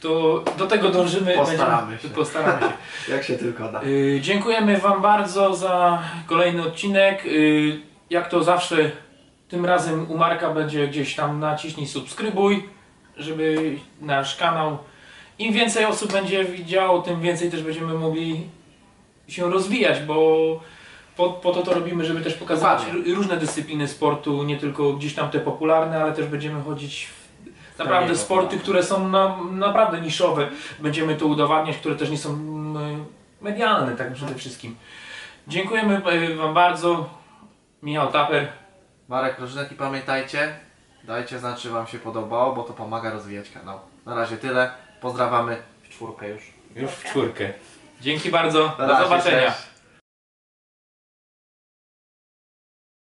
To 0.00 0.44
do 0.58 0.66
tego 0.66 0.88
dążymy. 0.88 1.34
Postaramy 1.34 1.90
Będziemy- 1.90 2.14
się. 2.14 2.20
Postaramy 2.20 2.60
się. 2.60 2.72
Jak 3.12 3.24
się 3.24 3.36
tylko 3.38 3.72
da. 3.72 3.82
Y, 3.82 4.18
dziękujemy 4.22 4.78
Wam 4.78 5.02
bardzo 5.02 5.56
za 5.56 6.02
kolejny 6.26 6.62
odcinek. 6.62 7.26
Y, 7.26 7.80
jak 8.10 8.28
to 8.28 8.44
zawsze 8.44 8.90
Tym 9.48 9.66
razem 9.66 10.10
u 10.10 10.18
Marka 10.18 10.50
będzie 10.50 10.88
gdzieś 10.88 11.14
tam 11.14 11.40
naciśnij 11.40 11.86
subskrybuj, 11.86 12.68
żeby 13.16 13.76
nasz 14.00 14.36
kanał. 14.36 14.78
Im 15.38 15.52
więcej 15.52 15.84
osób 15.84 16.12
będzie 16.12 16.44
widziało, 16.44 17.02
tym 17.02 17.20
więcej 17.20 17.50
też 17.50 17.62
będziemy 17.62 17.94
mogli 17.94 18.46
się 19.28 19.50
rozwijać, 19.50 20.00
bo 20.02 20.16
po, 21.16 21.30
po 21.30 21.52
to 21.52 21.62
to 21.62 21.74
robimy, 21.74 22.04
żeby 22.04 22.20
też 22.20 22.34
pokazywać 22.34 22.78
Dokładnie. 22.84 23.10
r- 23.10 23.16
różne 23.16 23.36
dyscypliny 23.36 23.88
sportu, 23.88 24.42
nie 24.42 24.56
tylko 24.56 24.92
gdzieś 24.92 25.14
tam 25.14 25.30
te 25.30 25.40
popularne, 25.40 26.02
ale 26.02 26.12
też 26.12 26.26
będziemy 26.26 26.62
chodzić 26.62 27.08
w 27.74 27.78
naprawdę 27.78 28.16
sporty, 28.16 28.42
popularne. 28.42 28.62
które 28.62 28.82
są 28.82 29.08
na, 29.08 29.36
naprawdę 29.50 30.00
niszowe. 30.00 30.48
Będziemy 30.78 31.16
to 31.16 31.26
udowadniać, 31.26 31.76
które 31.76 31.96
też 31.96 32.10
nie 32.10 32.18
są 32.18 32.30
mm, 32.30 33.04
medialne 33.40 33.96
tak 33.96 34.12
przede 34.12 34.34
wszystkim. 34.34 34.76
Dziękujemy 35.48 36.02
e, 36.06 36.34
Wam 36.34 36.54
bardzo. 36.54 37.10
Michał 37.82 38.12
Taper. 38.12 38.48
Marek 39.08 39.38
Rożynek 39.38 39.72
i 39.72 39.74
pamiętajcie, 39.74 40.56
dajcie 41.04 41.38
znać, 41.38 41.60
czy 41.62 41.70
Wam 41.70 41.86
się 41.86 41.98
podobało, 41.98 42.54
bo 42.54 42.62
to 42.62 42.72
pomaga 42.72 43.10
rozwijać 43.10 43.50
kanał. 43.50 43.78
Na 44.06 44.14
razie 44.14 44.36
tyle. 44.36 44.70
Pozdrawiamy 45.00 45.56
w 45.82 45.88
czwórkę 45.88 46.28
już. 46.28 46.42
Już 46.76 46.90
w 46.90 47.04
czwórkę. 47.04 47.52
Dzięki 48.00 48.30
bardzo. 48.30 48.74
Do 48.78 48.86
razie, 48.86 49.04
zobaczenia. 49.04 49.50
cześć. 49.50 49.75